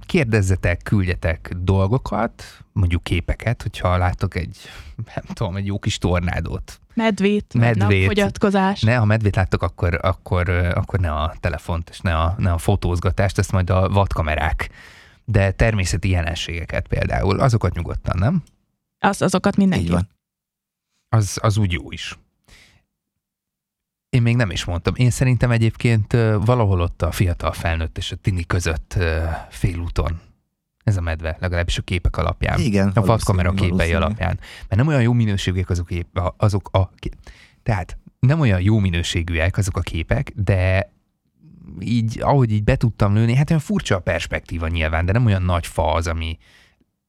kérdezzetek, 0.00 0.82
küldjetek 0.82 1.52
dolgokat, 1.58 2.44
mondjuk 2.72 3.02
képeket, 3.02 3.62
hogyha 3.62 3.96
láttok 3.96 4.34
egy, 4.34 4.58
nem 5.14 5.24
tudom, 5.32 5.56
egy 5.56 5.66
jó 5.66 5.78
kis 5.78 5.98
tornádót, 5.98 6.80
Medvét, 6.94 7.54
Medvét. 7.54 7.98
napfogyatkozás. 7.98 8.80
ne, 8.80 8.96
ha 8.96 9.04
medvét 9.04 9.36
láttok, 9.36 9.62
akkor, 9.62 9.98
akkor, 10.02 10.48
akkor 10.48 10.98
ne 10.98 11.12
a 11.12 11.34
telefont, 11.40 11.88
és 11.90 12.00
ne 12.00 12.16
a, 12.16 12.34
ne 12.38 12.52
a 12.52 12.58
fotózgatást, 12.58 13.38
ezt 13.38 13.52
majd 13.52 13.70
a 13.70 13.88
vadkamerák. 13.88 14.70
De 15.24 15.50
természeti 15.50 16.08
jelenségeket 16.08 16.88
például, 16.88 17.40
azokat 17.40 17.74
nyugodtan, 17.74 18.18
nem? 18.18 18.42
Az, 18.98 19.22
azokat 19.22 19.56
mindenki. 19.56 19.84
Így 19.84 19.90
van. 19.90 20.08
Az, 21.08 21.38
az 21.42 21.56
úgy 21.56 21.72
jó 21.72 21.90
is. 21.90 22.18
Én 24.14 24.22
még 24.22 24.36
nem 24.36 24.50
is 24.50 24.64
mondtam. 24.64 24.94
Én 24.96 25.10
szerintem 25.10 25.50
egyébként 25.50 26.12
valahol 26.44 26.80
ott 26.80 27.02
a 27.02 27.10
fiatal 27.10 27.52
felnőtt 27.52 27.98
és 27.98 28.12
a 28.12 28.16
tini 28.16 28.44
között 28.44 28.98
félúton 29.48 30.20
ez 30.84 30.96
a 30.96 31.00
medve, 31.00 31.36
legalábbis 31.40 31.78
a 31.78 31.82
képek 31.82 32.16
alapján. 32.16 32.60
Igen. 32.60 32.88
A 32.94 33.00
vadkamera 33.00 33.52
képei 33.52 33.92
alapján. 33.92 34.38
Mert 34.68 34.76
nem 34.76 34.86
olyan 34.86 35.02
jó 35.02 35.12
minőségűek 35.12 35.70
azok, 35.70 35.86
kép, 35.86 36.20
azok 36.36 36.68
a... 36.72 36.88
ké- 36.88 37.16
Tehát 37.62 37.98
nem 38.18 38.40
olyan 38.40 38.60
jó 38.60 38.78
minőségűek 38.78 39.56
azok 39.56 39.76
a 39.76 39.80
képek, 39.80 40.32
de 40.34 40.92
így, 41.80 42.20
ahogy 42.20 42.52
így 42.52 42.64
be 42.64 42.76
tudtam 42.76 43.14
lőni, 43.14 43.34
hát 43.34 43.50
olyan 43.50 43.62
furcsa 43.62 43.96
a 43.96 44.00
perspektíva 44.00 44.68
nyilván, 44.68 45.06
de 45.06 45.12
nem 45.12 45.26
olyan 45.26 45.42
nagy 45.42 45.66
fa 45.66 45.92
az, 45.92 46.06
ami 46.06 46.38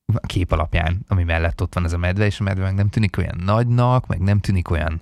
a 0.05 0.25
kép 0.27 0.51
alapján, 0.51 1.05
ami 1.07 1.23
mellett 1.23 1.61
ott 1.61 1.73
van 1.73 1.85
ez 1.85 1.93
a 1.93 1.97
medve, 1.97 2.25
és 2.25 2.39
a 2.39 2.43
medve 2.43 2.63
meg 2.63 2.75
nem 2.75 2.89
tűnik 2.89 3.17
olyan 3.17 3.41
nagynak, 3.43 4.07
meg 4.07 4.19
nem 4.19 4.39
tűnik 4.39 4.69
olyan 4.69 5.01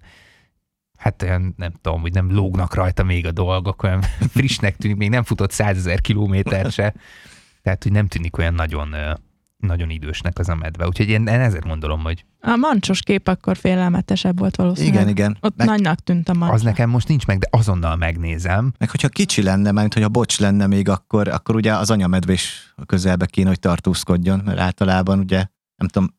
hát 1.04 1.22
olyan, 1.22 1.54
nem 1.58 1.72
tudom, 1.82 2.02
hogy 2.02 2.14
nem 2.14 2.32
lógnak 2.32 2.74
rajta 2.74 3.04
még 3.04 3.26
a 3.26 3.32
dolgok, 3.32 3.84
olyan 3.84 4.02
frissnek 4.34 4.76
tűnik, 4.76 4.98
még 4.98 5.10
nem 5.10 5.24
futott 5.24 5.52
százezer 5.52 6.02
kilométer 6.02 6.72
se, 6.72 6.94
tehát, 7.62 7.84
hogy 7.84 7.92
nem 7.92 8.08
tűnik 8.08 8.38
olyan 8.38 8.54
nagyon, 8.54 8.96
nagyon 9.58 9.90
idősnek 9.90 10.40
az 10.40 10.50
a 10.50 10.56
medve. 10.56 10.88
Úgyhogy 10.88 11.10
én, 11.10 11.28
én 11.28 11.40
ezért 11.40 11.66
gondolom, 11.66 12.04
hogy 12.04 12.26
A 12.40 12.56
mancsos 12.56 13.02
kép 13.02 13.28
akkor 13.28 13.58
félelmetesebb 13.58 14.40
volt 14.40 14.56
valószínűleg. 14.56 14.96
Igen, 14.96 15.08
igen. 15.08 15.38
Ott 15.42 15.58
Meg, 15.58 15.68
nagynak 15.68 16.00
tűnt 16.00 16.30
a 16.30 16.34
mancs. 16.34 16.54
az 16.54 16.62
nekem 16.62 16.90
most 16.90 17.08
nincs 17.08 17.26
meg, 17.26 17.38
de 17.38 17.48
azonnal 17.52 17.96
megnézem. 17.96 18.74
meg 18.78 18.90
hogyha 18.90 19.10
kicsi 19.10 19.42
lenne, 19.44 19.72
mert 19.72 19.94
hogyha 19.94 20.10
bocs 20.10 20.40
lenne 20.40 20.68
még, 20.68 20.90
akkor, 20.90 21.28
akkor 21.28 21.56
ugye 21.56 21.74
az 21.74 21.92
anyamedve 21.92 22.34
is 22.34 22.74
a 22.76 22.86
közelbe 22.86 23.26
kéne, 23.26 23.48
hogy 23.48 23.60
tartózkodjon, 23.60 24.42
mert 24.46 24.60
általában 24.60 25.20
ugye, 25.20 25.46
nem 25.76 25.88
tudom, 25.88 26.16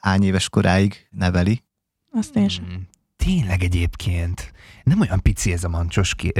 hány 0.00 0.22
éves 0.22 0.48
koráig 0.48 1.06
neveli. 1.10 1.64
Azt 2.12 2.36
én 2.36 2.48
sem. 2.48 2.64
Mm, 2.64 2.76
Tényleg 3.24 3.62
egyébként. 3.62 4.52
Nem 4.84 5.00
olyan 5.00 5.22
pici 5.22 5.52
ez 5.52 5.64
a 5.64 5.68
mancsos, 5.68 6.14
ki, 6.14 6.32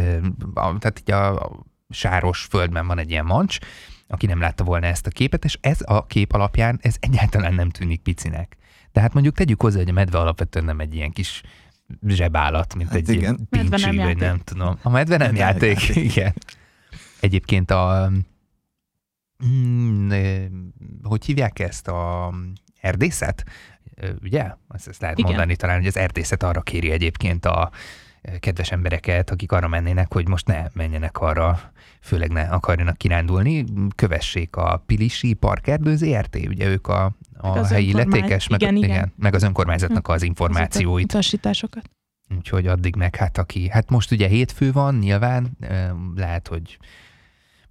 tehát 0.54 0.98
így 1.00 1.10
a, 1.10 1.42
a 1.42 1.66
sáros 1.88 2.46
földben 2.50 2.86
van 2.86 2.98
egy 2.98 3.10
ilyen 3.10 3.24
mancs, 3.24 3.58
aki 4.08 4.26
nem 4.26 4.40
látta 4.40 4.64
volna 4.64 4.86
ezt 4.86 5.06
a 5.06 5.10
képet, 5.10 5.44
és 5.44 5.58
ez 5.60 5.78
a 5.84 6.06
kép 6.06 6.32
alapján 6.32 6.78
ez 6.82 6.96
egyáltalán 7.00 7.54
nem 7.54 7.70
tűnik 7.70 8.00
picinek. 8.00 8.56
Tehát 8.92 9.12
mondjuk 9.12 9.34
tegyük 9.34 9.62
hozzá, 9.62 9.78
hogy 9.78 9.88
a 9.88 9.92
medve 9.92 10.18
alapvetően 10.18 10.64
nem 10.64 10.80
egy 10.80 10.94
ilyen 10.94 11.10
kis 11.10 11.42
zsebállat, 12.06 12.74
mint 12.74 12.88
Hát 12.88 12.98
egy 12.98 13.08
igen. 13.08 13.46
Medve 13.50 13.76
nem 13.76 13.80
pincsi, 13.80 13.96
vagy 13.96 14.06
játék. 14.06 14.18
nem 14.18 14.38
tudom. 14.44 14.78
A 14.82 14.90
medve 14.90 15.16
nem 15.16 15.26
Medve 15.32 15.44
nem 15.44 15.54
játék, 15.54 15.86
játék. 15.86 16.04
igen. 16.10 16.34
Egyébként 17.20 17.70
a... 17.70 18.12
Mm, 19.46 20.12
hogy 21.02 21.24
hívják 21.24 21.58
ezt? 21.58 21.88
A 21.88 22.32
erdészet? 22.80 23.44
Ugye? 24.22 24.54
Azt, 24.68 24.88
ezt 24.88 25.00
lehet 25.00 25.18
Igen. 25.18 25.30
mondani 25.30 25.56
talán, 25.56 25.78
hogy 25.78 25.86
az 25.86 25.96
erdészet 25.96 26.42
arra 26.42 26.60
kéri 26.60 26.90
egyébként 26.90 27.44
a 27.46 27.70
kedves 28.40 28.72
embereket, 28.72 29.30
akik 29.30 29.52
arra 29.52 29.68
mennének, 29.68 30.12
hogy 30.12 30.28
most 30.28 30.46
ne 30.46 30.66
menjenek 30.72 31.18
arra, 31.18 31.72
főleg 32.00 32.30
ne 32.30 32.42
akarjanak 32.42 32.96
kirándulni, 32.96 33.64
kövessék 33.94 34.56
a 34.56 34.82
Pilisi 34.86 35.32
Parkerdő 35.32 35.96
ZRT, 35.96 36.36
ugye 36.48 36.68
ők 36.68 36.86
a, 36.86 37.04
a 37.36 37.48
Meg 37.48 37.56
az 37.56 37.70
helyi 37.70 37.88
illetékes, 37.88 38.48
meg, 38.48 38.62
igen, 38.62 38.76
igen. 38.76 38.90
igen, 38.90 39.12
meg 39.16 39.34
az 39.34 39.42
önkormányzatnak 39.42 40.08
az 40.08 40.22
információit. 40.22 41.04
Utasításokat. 41.04 41.90
Úgyhogy 42.36 42.66
addig 42.66 42.96
meg 42.96 43.16
hát 43.16 43.38
aki, 43.38 43.68
hát 43.68 43.90
most 43.90 44.10
ugye 44.10 44.28
hétfő 44.28 44.72
van, 44.72 44.94
nyilván 44.94 45.58
lehet, 46.14 46.48
hogy 46.48 46.78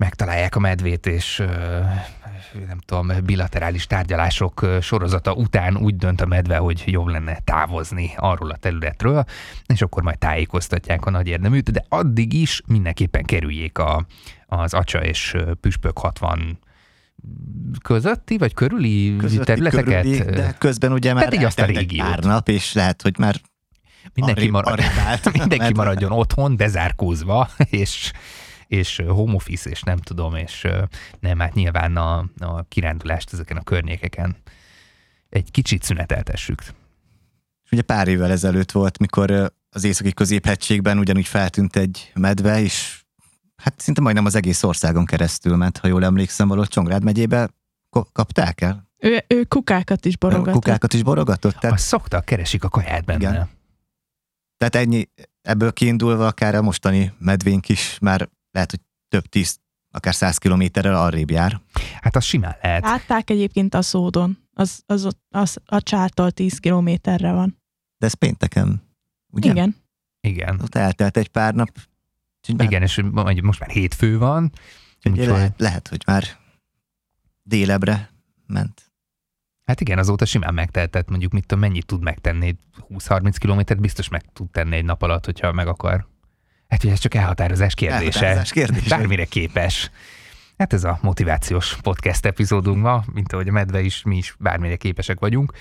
megtalálják 0.04 0.56
a 0.56 0.60
medvét, 0.60 1.06
és 1.06 1.44
nem 2.68 2.80
tudom, 2.86 3.12
bilaterális 3.26 3.88
tárgyalások 3.88 4.68
sorozata 4.82 5.34
után 5.34 5.78
úgy 5.78 5.96
dönt 5.96 6.22
a 6.22 6.26
medve, 6.26 6.58
hogy 6.58 6.84
jobb 6.86 7.08
lenne 7.08 7.40
távozni 7.44 8.12
arról 8.18 8.50
a 8.50 8.56
területről, 8.56 9.24
és 9.66 9.82
akkor 9.82 10.04
majd 10.04 10.18
tájékoztatják 10.18 11.06
a 11.06 11.10
nagy 11.10 11.28
érdeműt, 11.28 11.72
de 11.72 11.86
addig 11.90 12.34
is 12.34 12.62
mindenképpen 12.68 13.24
kerüljék 13.24 13.78
a, 13.78 14.06
az 14.46 14.74
acsa 14.74 15.04
és 15.04 15.36
püspök 15.62 15.98
60 15.98 16.60
közötti, 17.82 18.38
vagy 18.38 18.54
körüli 18.54 19.16
Közötti, 19.18 19.46
területeket. 19.46 20.02
körüli, 20.02 20.24
de 20.24 20.56
közben 20.58 20.92
ugye 20.92 21.14
már 21.14 21.24
Pedig 21.24 21.46
azt 21.46 21.60
a 21.60 21.62
eltelt 21.62 21.92
egy 21.92 21.98
pár 21.98 22.20
nap, 22.20 22.50
és 22.50 22.74
lehet, 22.74 23.02
hogy 23.02 23.18
már 23.18 23.36
mindenki, 24.14 24.40
arrébb- 24.40 24.54
marad, 24.54 24.80
mindenki 25.40 25.74
maradjon 25.74 26.12
otthon, 26.12 26.58
bezárkózva, 26.58 27.50
és, 27.70 28.12
és 28.74 29.02
home 29.08 29.34
office, 29.34 29.70
és 29.70 29.82
nem 29.82 29.98
tudom, 29.98 30.36
és 30.36 30.68
nem, 31.20 31.40
hát 31.40 31.54
nyilván 31.54 31.98
a, 31.98 32.26
a 32.38 32.64
kirándulást 32.68 33.34
ezeken 33.34 33.58
a 33.58 33.64
környékeken 33.64 34.36
egy 35.30 35.52
kicsit 35.52 35.84
szüneteltessük. 35.84 36.62
És 37.64 37.72
ugye 37.72 37.82
pár 37.82 38.08
évvel 38.08 38.32
ezelőtt 38.32 38.72
volt, 38.72 39.00
mikor 39.00 39.54
az 39.70 39.84
északi 39.84 40.14
középhegységben 40.14 40.98
ugyanúgy 40.98 41.28
feltűnt 41.28 41.76
egy 41.76 42.12
medve, 42.16 42.62
és 42.62 43.04
hát 43.56 43.80
szinte 43.80 44.02
majdnem 44.02 44.26
az 44.26 44.36
egész 44.36 44.64
országon 44.64 45.06
keresztül 45.06 45.56
ment, 45.56 45.78
ha 45.78 45.88
jól 45.88 46.04
emlékszem, 46.04 46.48
valahol 46.48 46.68
Csongrád 46.68 47.04
megyébe 47.04 47.50
kapták 48.12 48.62
el? 48.62 48.92
Ő, 48.98 49.24
ő 49.28 49.44
kukákat 49.44 50.06
is 50.06 50.18
borogatott. 50.18 50.54
Kukákat 50.54 50.94
is 50.94 51.04
borogatott? 51.04 51.56
Tehát, 51.56 51.76
Azt 51.76 51.86
szoktak, 51.86 52.26
keresik 52.26 52.64
a 52.64 52.70
kaját 52.70 53.06
benne. 53.06 53.30
Igen. 53.30 53.50
tehát 54.58 54.76
ennyi, 54.76 55.10
ebből 55.42 55.74
kiindulva 55.74 56.28
akár 56.28 56.56
a 56.56 56.62
mostani 56.62 57.14
medvénk 57.18 57.70
is 57.70 57.98
már 58.02 58.30
lehet, 58.54 58.70
hogy 58.72 58.80
több 59.08 59.26
tíz, 59.26 59.60
akár 59.92 60.16
száz 60.16 60.38
kilométerrel 60.38 60.96
arrébb 60.96 61.30
jár. 61.32 61.62
Hát 62.02 62.16
az 62.16 62.24
simán 62.24 62.56
lehet. 62.62 62.84
Látták 62.84 63.30
egyébként 63.30 63.74
a 63.74 63.82
szódon. 63.82 64.38
Az, 64.54 64.84
az, 64.86 65.06
ott- 65.06 65.24
az 65.30 65.58
a 65.66 65.82
csától 65.82 66.32
10 66.32 66.58
kilométerre 66.60 67.32
van. 67.32 67.58
De 67.98 68.06
ez 68.06 68.14
pénteken, 68.14 68.84
ugye? 69.32 69.52
Igen. 69.52 69.76
Igen. 70.22 70.60
Ott 70.62 70.76
eltelt 70.76 71.18
egy 71.18 71.28
pár 71.28 71.54
nap. 71.54 71.70
Már- 72.58 72.68
Igen, 72.68 72.82
és 72.82 73.02
mondjuk 73.12 73.46
most 73.46 73.60
már 73.60 73.70
hétfő 73.70 74.18
van, 74.18 74.52
úgyhogy- 75.04 75.28
lehet, 75.28 75.60
lehet, 75.60 75.88
hogy 75.88 76.04
már 76.06 76.24
délebre 77.44 78.12
ment. 78.48 78.92
Hát 79.64 79.82
igen, 79.82 79.98
azóta 79.98 80.26
simán 80.26 80.54
megtehetett, 80.54 81.10
mondjuk 81.10 81.32
mit 81.32 81.46
tudom, 81.46 81.60
mennyit 81.60 81.86
tud 81.86 82.02
megtenni, 82.02 82.56
20-30 82.90 83.36
kilométert 83.38 83.80
biztos 83.80 84.10
meg 84.10 84.32
tud 84.34 84.50
tenni 84.52 84.76
egy 84.76 84.86
nap 84.86 85.02
alatt, 85.02 85.26
hogyha 85.26 85.52
meg 85.52 85.68
akar. 85.68 86.08
Hát 86.68 86.84
ugye 86.84 86.94
ez 86.94 87.00
csak 87.00 87.14
elhatározás 87.14 87.74
kérdése. 87.74 88.02
Elhatározás 88.04 88.52
kérdése. 88.52 88.98
Bármire 88.98 89.26
képes. 89.26 89.92
Hát 90.58 90.74
ez 90.74 90.84
a 90.84 91.00
motivációs 91.02 91.78
podcast 91.82 92.26
epizódunk 92.26 92.82
ma, 92.82 93.04
mint 93.14 93.34
ahogy 93.34 93.48
a 93.48 93.52
medve 93.52 93.82
is, 93.82 94.04
mi 94.04 94.18
is 94.18 94.36
bármire 94.40 94.76
képesek 94.76 95.20
vagyunk. 95.20 95.54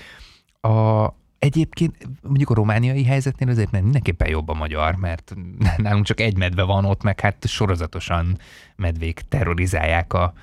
A, 0.61 1.07
egyébként 1.39 1.95
mondjuk 2.21 2.49
a 2.49 2.53
romániai 2.53 3.03
helyzetnél 3.05 3.49
azért 3.49 3.71
mert 3.71 3.83
mindenképpen 3.83 4.29
jobb 4.29 4.49
a 4.49 4.53
magyar, 4.53 4.95
mert 4.95 5.33
nálunk 5.77 6.05
csak 6.05 6.19
egy 6.19 6.37
medve 6.37 6.63
van 6.63 6.85
ott, 6.85 7.03
meg 7.03 7.19
hát 7.19 7.47
sorozatosan 7.47 8.37
medvék 8.75 9.21
terrorizálják 9.29 10.13
a 10.13 10.33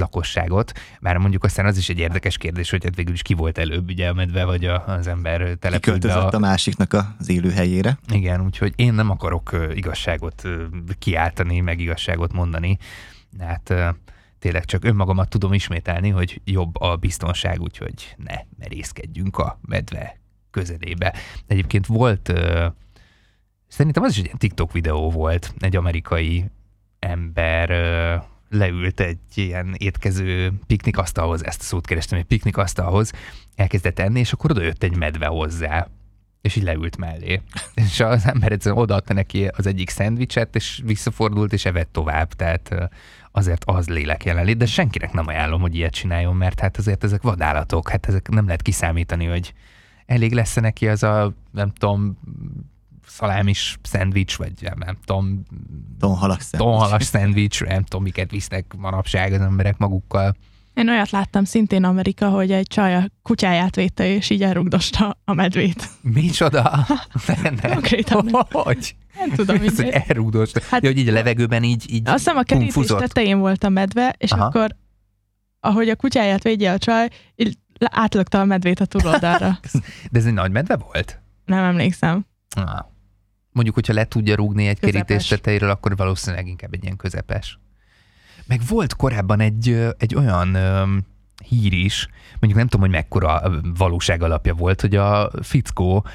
lakosságot. 0.00 0.72
Már 1.00 1.16
mondjuk 1.16 1.44
aztán 1.44 1.66
az 1.66 1.76
is 1.76 1.88
egy 1.88 1.98
érdekes 1.98 2.38
kérdés, 2.38 2.70
hogy 2.70 2.84
hát 2.84 2.96
végül 2.96 3.14
is 3.14 3.22
ki 3.22 3.34
volt 3.34 3.58
előbb, 3.58 3.90
ugye 3.90 4.08
a 4.08 4.12
medve 4.12 4.44
vagy 4.44 4.64
a, 4.64 4.86
az 4.86 5.06
ember 5.06 5.38
települt 5.38 5.82
Kiköltözött 5.82 6.32
a, 6.32 6.36
a 6.36 6.38
másiknak 6.38 6.92
az 7.18 7.28
élőhelyére. 7.28 7.98
igen, 8.12 8.44
úgyhogy 8.44 8.72
én 8.76 8.94
nem 8.94 9.10
akarok 9.10 9.56
igazságot 9.74 10.48
kiáltani, 10.98 11.60
meg 11.60 11.80
igazságot 11.80 12.32
mondani. 12.32 12.78
Hát 13.38 13.74
tényleg 14.38 14.64
csak 14.64 14.84
önmagamat 14.84 15.28
tudom 15.28 15.52
ismételni, 15.52 16.08
hogy 16.08 16.40
jobb 16.44 16.80
a 16.80 16.96
biztonság, 16.96 17.60
úgyhogy 17.60 18.14
ne 18.16 18.34
merészkedjünk 18.58 19.38
a 19.38 19.58
medve 19.62 20.20
közelébe. 20.50 21.14
Egyébként 21.46 21.86
volt, 21.86 22.32
szerintem 23.68 24.02
az 24.02 24.10
is 24.10 24.18
egy 24.18 24.24
ilyen 24.24 24.38
TikTok 24.38 24.72
videó 24.72 25.10
volt, 25.10 25.54
egy 25.58 25.76
amerikai 25.76 26.44
ember 26.98 27.70
leült 28.50 29.00
egy 29.00 29.18
ilyen 29.34 29.74
étkező 29.78 30.52
piknikasztalhoz, 30.66 31.44
ezt 31.44 31.60
a 31.60 31.64
szót 31.64 31.86
kerestem, 31.86 32.18
egy 32.18 32.24
piknikasztalhoz, 32.24 33.12
elkezdett 33.54 33.98
enni, 33.98 34.18
és 34.18 34.32
akkor 34.32 34.50
oda 34.50 34.62
jött 34.62 34.82
egy 34.82 34.96
medve 34.96 35.26
hozzá, 35.26 35.88
és 36.40 36.56
így 36.56 36.62
leült 36.62 36.96
mellé. 36.96 37.40
És 37.86 38.00
az 38.00 38.26
ember 38.26 38.52
egyszerűen 38.52 38.80
odaadta 38.80 39.12
neki 39.12 39.46
az 39.46 39.66
egyik 39.66 39.90
szendvicset, 39.90 40.56
és 40.56 40.80
visszafordult, 40.84 41.52
és 41.52 41.64
evett 41.64 41.92
tovább, 41.92 42.32
tehát 42.32 42.90
azért 43.32 43.64
az 43.64 43.88
lélek 43.88 44.24
jelenlét, 44.24 44.56
de 44.56 44.66
senkinek 44.66 45.12
nem 45.12 45.26
ajánlom, 45.26 45.60
hogy 45.60 45.74
ilyet 45.74 45.92
csináljon, 45.92 46.36
mert 46.36 46.60
hát 46.60 46.76
azért 46.76 47.04
ezek 47.04 47.22
vadállatok, 47.22 47.88
hát 47.88 48.06
ezek 48.06 48.28
nem 48.28 48.44
lehet 48.44 48.62
kiszámítani, 48.62 49.24
hogy 49.24 49.54
elég 50.06 50.32
lesz 50.32 50.54
neki 50.54 50.88
az 50.88 51.02
a, 51.02 51.32
nem 51.50 51.70
tudom, 51.70 52.18
szalámis 53.10 53.78
szendvics, 53.82 54.36
vagy 54.36 54.52
nem, 54.76 54.96
tudom, 55.04 55.42
Tonhalak 55.98 56.40
szem. 56.40 56.60
tonhalas 56.60 57.04
szendvics, 57.04 57.64
nem 57.64 57.82
tudom, 57.82 58.02
miket 58.02 58.30
visznek 58.30 58.74
manapság 58.78 59.32
az 59.32 59.40
emberek 59.40 59.78
magukkal. 59.78 60.36
Én 60.74 60.88
olyat 60.88 61.10
láttam 61.10 61.44
szintén 61.44 61.84
Amerika, 61.84 62.28
hogy 62.28 62.52
egy 62.52 62.66
csaj 62.66 62.94
a 62.96 63.10
kutyáját 63.22 63.76
védte, 63.76 64.06
és 64.14 64.30
így 64.30 64.42
elrugdosta 64.42 65.18
a 65.24 65.34
medvét. 65.34 65.88
Micsoda? 66.00 66.86
Ne, 67.42 67.50
ne. 67.50 67.72
Konkrétan. 67.72 68.28
Hogy? 68.50 68.96
Nem 69.18 69.30
tudom, 69.30 69.56
Ez, 69.62 69.76
hogy 69.76 69.88
elrúgdost. 69.88 70.58
Hát, 70.58 70.82
ja, 70.82 70.88
hogy 70.88 70.98
így 70.98 71.08
a 71.08 71.12
levegőben 71.12 71.62
így, 71.62 71.92
így 71.92 72.08
Azt 72.08 72.16
hiszem 72.16 72.36
a 72.36 72.42
kerítés 72.42 72.72
Pumfuzott. 72.72 73.00
tetején 73.00 73.38
volt 73.38 73.64
a 73.64 73.68
medve, 73.68 74.14
és 74.18 74.30
Aha. 74.32 74.44
akkor, 74.44 74.76
ahogy 75.60 75.88
a 75.88 75.96
kutyáját 75.96 76.42
védje 76.42 76.72
a 76.72 76.78
csaj, 76.78 77.08
így 77.36 77.58
átlökte 77.78 78.40
a 78.40 78.44
medvét 78.44 78.80
a 78.80 78.84
túloldalra. 78.84 79.58
De 80.10 80.18
ez 80.18 80.26
egy 80.26 80.32
nagy 80.32 80.50
medve 80.50 80.76
volt? 80.76 81.20
Nem 81.44 81.64
emlékszem. 81.64 82.26
Ah. 82.56 82.78
Mondjuk, 83.52 83.74
hogyha 83.74 83.92
le 83.92 84.04
tudja 84.04 84.34
rúgni 84.34 84.66
egy 84.66 84.80
Közepes. 84.80 85.02
kerítés 85.02 85.28
tetejéről, 85.28 85.70
akkor 85.70 85.96
valószínűleg 85.96 86.46
inkább 86.46 86.74
egy 86.74 86.82
ilyen 86.82 86.96
közepes. 86.96 87.58
Meg 88.46 88.60
volt 88.68 88.96
korábban 88.96 89.40
egy, 89.40 89.86
egy 89.98 90.14
olyan 90.14 90.54
öm, 90.54 91.06
hír 91.44 91.72
is, 91.72 92.08
mondjuk 92.30 92.54
nem 92.54 92.66
tudom, 92.68 92.80
hogy 92.80 92.90
mekkora 92.90 93.60
valóság 93.76 94.22
alapja 94.22 94.54
volt, 94.54 94.80
hogy 94.80 94.96
a 94.96 95.30
fickó 95.42 96.06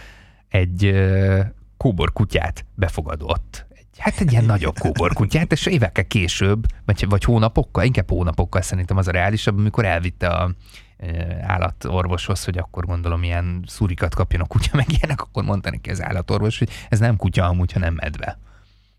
egy 0.47 0.85
ö, 0.85 1.41
kóbor 1.77 2.13
kutyát 2.13 2.65
befogadott. 2.75 3.65
Hát 3.97 4.19
egy 4.19 4.31
ilyen 4.31 4.45
nagyobb 4.45 4.79
kóbor 4.79 5.13
kutyát, 5.13 5.51
és 5.51 5.65
évekkel 5.65 6.05
később, 6.05 6.65
vagy, 6.85 7.05
vagy 7.09 7.23
hónapokkal, 7.23 7.83
inkább 7.83 8.09
hónapokkal 8.09 8.61
szerintem 8.61 8.97
az 8.97 9.07
a 9.07 9.11
reálisabb, 9.11 9.57
amikor 9.57 9.85
elvitte 9.85 10.27
a 10.27 10.51
ö, 10.97 11.07
állatorvoshoz, 11.41 12.43
hogy 12.43 12.57
akkor 12.57 12.85
gondolom 12.85 13.23
ilyen 13.23 13.63
szurikat 13.67 14.15
kapjon 14.15 14.41
a 14.41 14.45
kutya, 14.45 14.69
meg 14.73 14.85
ilyenek, 14.87 15.21
akkor 15.21 15.43
mondta 15.43 15.69
neki 15.69 15.89
az 15.89 16.01
állatorvos, 16.01 16.57
hogy 16.57 16.69
ez 16.89 16.99
nem 16.99 17.15
kutya 17.15 17.45
amúgy, 17.45 17.71
hanem 17.71 17.93
medve. 17.93 18.39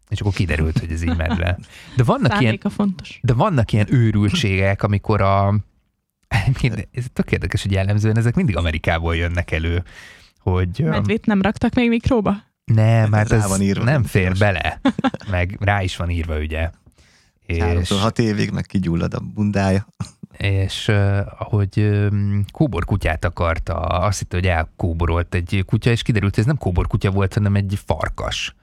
És 0.08 0.20
akkor 0.20 0.32
kiderült, 0.32 0.78
hogy 0.78 0.92
ez 0.92 1.02
így 1.02 1.16
medve. 1.16 1.58
De 1.96 2.02
vannak 2.02 2.40
ilyen, 2.40 2.58
fontos. 2.70 3.18
de 3.22 3.32
vannak 3.32 3.72
ilyen 3.72 3.86
őrültségek, 3.90 4.82
amikor 4.82 5.20
a... 5.20 5.54
Ez 6.92 7.04
tök 7.12 7.32
érdekes, 7.32 7.62
hogy 7.62 7.72
jellemzően 7.72 8.16
ezek 8.16 8.34
mindig 8.34 8.56
Amerikából 8.56 9.16
jönnek 9.16 9.50
elő, 9.50 9.82
hogy... 10.38 10.84
Medvét 10.84 11.26
nem 11.26 11.42
raktak 11.42 11.74
még 11.74 11.88
mikróba? 11.88 12.36
Nem, 12.72 13.12
hát 13.12 13.28
Rá 13.28 13.36
ez 13.36 13.48
van 13.48 13.60
írva, 13.60 13.84
nem 13.84 14.04
fér 14.04 14.22
tilos. 14.22 14.38
bele, 14.38 14.80
meg 15.30 15.56
rá 15.60 15.82
is 15.82 15.96
van 15.96 16.10
írva, 16.10 16.38
ugye. 16.38 16.70
És, 17.46 17.88
hat 17.88 18.18
évig 18.18 18.50
meg 18.50 18.64
kigyullad 18.66 19.14
a 19.14 19.20
bundája. 19.20 19.86
és 20.38 20.88
ahogy 21.38 22.06
kóbor 22.52 22.84
kutyát 22.84 23.24
akarta, 23.24 23.74
azt 23.74 24.18
hitte, 24.18 24.36
hogy 24.36 24.46
elkóborolt 24.46 25.34
egy 25.34 25.62
kutya, 25.66 25.90
és 25.90 26.02
kiderült, 26.02 26.34
hogy 26.34 26.42
ez 26.42 26.48
nem 26.48 26.58
kóbor 26.58 26.86
kutya 26.86 27.10
volt, 27.10 27.34
hanem 27.34 27.54
egy 27.54 27.80
farkas. 27.86 28.54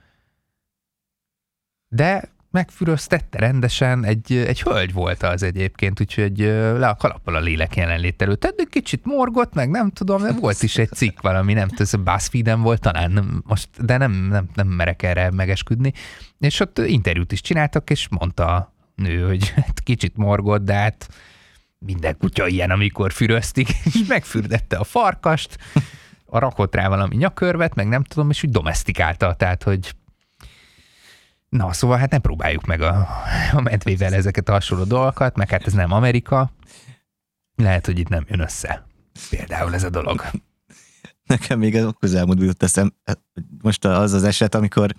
De 1.88 2.33
megfüröztette 2.54 3.38
rendesen, 3.38 4.04
egy, 4.04 4.32
egy 4.32 4.62
hölgy 4.62 4.92
volt 4.92 5.22
az 5.22 5.42
egyébként, 5.42 6.00
úgyhogy 6.00 6.38
le 6.78 6.88
a 6.88 6.94
kalappal 6.94 7.34
a 7.34 7.40
lélek 7.40 7.76
jelenlét 7.76 8.22
előtt. 8.22 8.46
De 8.46 8.64
kicsit 8.70 9.04
morgott, 9.04 9.54
meg 9.54 9.70
nem 9.70 9.90
tudom, 9.90 10.22
de 10.22 10.32
volt 10.32 10.62
is 10.62 10.78
egy 10.78 10.92
cikk 10.92 11.20
valami, 11.20 11.52
nem 11.52 11.68
tudom, 11.68 12.04
BuzzFeed-en 12.04 12.60
volt 12.60 12.80
talán, 12.80 13.10
nem, 13.10 13.42
most, 13.46 13.68
de 13.84 13.96
nem, 13.96 14.12
nem, 14.12 14.48
nem 14.54 14.68
merek 14.68 15.02
erre 15.02 15.30
megesküdni. 15.30 15.92
És 16.38 16.60
ott 16.60 16.78
interjút 16.78 17.32
is 17.32 17.40
csináltak, 17.40 17.90
és 17.90 18.08
mondta 18.10 18.46
a 18.46 18.74
nő, 18.94 19.26
hogy 19.26 19.48
hát 19.48 19.80
kicsit 19.80 20.16
morgott, 20.16 20.64
de 20.64 20.74
hát 20.74 21.08
minden 21.78 22.16
kutya 22.16 22.46
ilyen, 22.46 22.70
amikor 22.70 23.12
füröztik, 23.12 23.68
és 23.84 24.04
megfürdette 24.08 24.76
a 24.76 24.84
farkast, 24.84 25.58
a 26.26 26.38
rakott 26.38 26.74
rá 26.74 26.88
valami 26.88 27.16
nyakörvet, 27.16 27.74
meg 27.74 27.88
nem 27.88 28.04
tudom, 28.04 28.30
és 28.30 28.42
úgy 28.42 28.50
domestikálta, 28.50 29.34
tehát, 29.34 29.62
hogy 29.62 29.94
Na, 31.54 31.72
szóval 31.72 31.98
hát 31.98 32.10
nem 32.10 32.20
próbáljuk 32.20 32.66
meg 32.66 32.80
a, 32.80 33.08
a 33.52 33.60
medvével 33.60 34.14
ezeket 34.14 34.48
a 34.48 34.52
hasonló 34.52 34.84
dolgokat, 34.84 35.36
meg 35.36 35.50
hát 35.50 35.66
ez 35.66 35.72
nem 35.72 35.92
Amerika. 35.92 36.52
Lehet, 37.56 37.86
hogy 37.86 37.98
itt 37.98 38.08
nem 38.08 38.24
jön 38.28 38.40
össze. 38.40 38.86
Például 39.30 39.74
ez 39.74 39.84
a 39.84 39.90
dolog. 39.90 40.24
Nekem 41.24 41.58
még 41.58 41.76
a 41.76 41.92
közelmúltban 41.92 42.46
jut 42.46 42.62
eszem, 42.62 42.94
most 43.62 43.84
az 43.84 44.12
az 44.12 44.24
eset, 44.24 44.54
amikor 44.54 44.94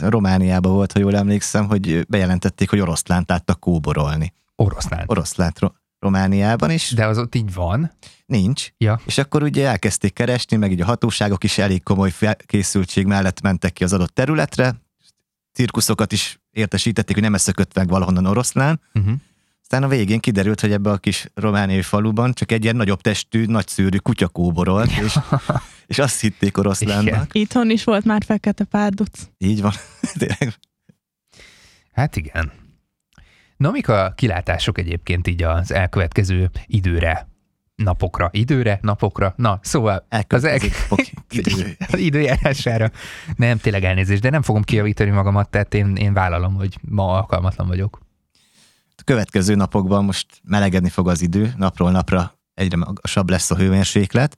Romániában 0.00 0.72
volt, 0.72 0.92
ha 0.92 0.98
jól 0.98 1.16
emlékszem, 1.16 1.66
hogy 1.66 2.06
bejelentették, 2.08 2.70
hogy 2.70 2.80
oroszlánt 2.80 3.28
láttak 3.28 3.60
kóborolni. 3.60 4.32
Oroszlán. 4.56 5.04
Oroszlánt 5.06 5.58
ro- 5.58 5.74
Romániában 5.98 6.70
is. 6.70 6.90
De 6.90 7.06
az 7.06 7.18
ott 7.18 7.34
így 7.34 7.54
van. 7.54 7.92
Nincs. 8.26 8.68
Ja. 8.78 9.00
És 9.06 9.18
akkor 9.18 9.42
ugye 9.42 9.68
elkezdték 9.68 10.12
keresni, 10.12 10.56
meg 10.56 10.70
így 10.72 10.80
a 10.80 10.84
hatóságok 10.84 11.44
is 11.44 11.58
elég 11.58 11.82
komoly 11.82 12.12
készültség 12.46 13.06
mellett 13.06 13.40
mentek 13.40 13.72
ki 13.72 13.84
az 13.84 13.92
adott 13.92 14.14
területre. 14.14 14.86
Cirkuszokat 15.58 16.12
is 16.12 16.40
értesítették, 16.50 17.14
hogy 17.14 17.24
nem 17.24 17.34
eszökött 17.34 17.74
meg 17.74 17.88
valahonnan 17.88 18.26
oroszlán. 18.26 18.80
Uh-huh. 18.94 19.12
Aztán 19.62 19.82
a 19.82 19.88
végén 19.88 20.20
kiderült, 20.20 20.60
hogy 20.60 20.72
ebbe 20.72 20.90
a 20.90 20.96
kis 20.96 21.30
romániai 21.34 21.82
faluban 21.82 22.32
csak 22.32 22.52
egy 22.52 22.62
ilyen 22.62 22.76
nagyobb 22.76 23.00
testű, 23.00 23.44
nagyszőrű 23.44 23.96
kutya 23.96 24.28
kóborolt, 24.28 24.90
és, 24.90 25.18
és 25.86 25.98
azt 25.98 26.20
hitték 26.20 26.48
Igen. 26.48 26.64
oroszlánnak. 26.64 27.34
Itthon 27.34 27.70
is 27.70 27.84
volt 27.84 28.04
már 28.04 28.22
fekete 28.24 28.64
párduc. 28.64 29.28
Így 29.38 29.60
van. 29.60 29.72
Tényleg. 30.18 30.54
Hát 31.92 32.16
igen. 32.16 32.52
Na, 33.56 33.70
mik 33.70 33.88
a 33.88 34.12
kilátások 34.16 34.78
egyébként 34.78 35.26
így 35.26 35.42
az 35.42 35.72
elkövetkező 35.72 36.50
időre, 36.66 37.28
napokra, 37.82 38.28
időre, 38.32 38.78
napokra, 38.82 39.34
na, 39.36 39.58
szóval 39.62 40.06
az 40.28 40.44
el... 40.44 40.58
Időjárására. 41.92 42.90
Nem, 43.36 43.58
tényleg 43.58 43.84
elnézést, 43.84 44.22
de 44.22 44.30
nem 44.30 44.42
fogom 44.42 44.62
kijavítani 44.62 45.10
magamat, 45.10 45.48
tehát 45.48 45.74
én, 45.74 45.96
én 45.96 46.12
vállalom, 46.12 46.54
hogy 46.54 46.78
ma 46.88 47.12
alkalmatlan 47.16 47.66
vagyok. 47.66 48.00
A 48.96 49.02
következő 49.04 49.54
napokban 49.54 50.04
most 50.04 50.26
melegedni 50.42 50.88
fog 50.88 51.08
az 51.08 51.22
idő, 51.22 51.54
napról 51.56 51.90
napra 51.90 52.32
egyre 52.54 52.76
magasabb 52.76 53.30
lesz 53.30 53.50
a 53.50 53.56
hőmérséklet. 53.56 54.36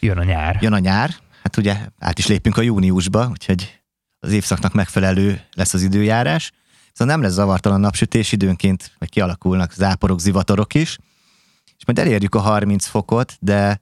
Jön 0.00 0.18
a 0.18 0.24
nyár. 0.24 0.58
Jön 0.60 0.72
a 0.72 0.78
nyár, 0.78 1.10
hát 1.42 1.56
ugye 1.56 1.76
át 1.98 2.18
is 2.18 2.26
lépünk 2.26 2.56
a 2.56 2.62
júniusba, 2.62 3.28
úgyhogy 3.30 3.80
az 4.18 4.32
évszaknak 4.32 4.72
megfelelő 4.72 5.40
lesz 5.52 5.74
az 5.74 5.82
időjárás. 5.82 6.52
Szóval 6.92 7.14
nem 7.14 7.22
lesz 7.22 7.32
zavartalan 7.32 7.80
napsütés, 7.80 8.32
időnként 8.32 8.92
meg 8.98 9.08
kialakulnak 9.08 9.72
záporok, 9.72 10.20
zivatarok 10.20 10.74
is, 10.74 10.98
és 11.78 11.84
majd 11.86 11.98
elérjük 11.98 12.34
a 12.34 12.40
30 12.40 12.86
fokot, 12.86 13.36
de 13.40 13.80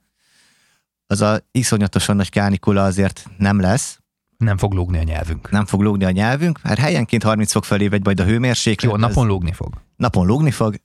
az 1.07 1.21
a 1.21 1.39
iszonyatosan 1.51 2.15
nagy 2.15 2.29
kánikula 2.29 2.83
azért 2.83 3.29
nem 3.37 3.59
lesz, 3.59 3.99
Nem 4.37 4.57
fog 4.57 4.73
lógni 4.73 4.97
a 4.97 5.03
nyelvünk. 5.03 5.49
nem 5.51 5.65
fog 5.65 5.81
lógni 5.81 6.03
a 6.05 6.11
nyelvünk, 6.11 6.61
mert 6.61 6.79
helyenként 6.79 7.23
30 7.23 7.51
fok 7.51 7.65
felé 7.65 7.87
vegy 7.87 8.03
majd 8.05 8.19
a 8.19 8.23
hőmérséklet. 8.23 8.91
Jó, 8.91 8.97
napon 8.97 9.27
lógni 9.27 9.51
fog. 9.51 9.73
napon 9.95 10.25
lógni 10.27 10.51
fog, 10.51 10.75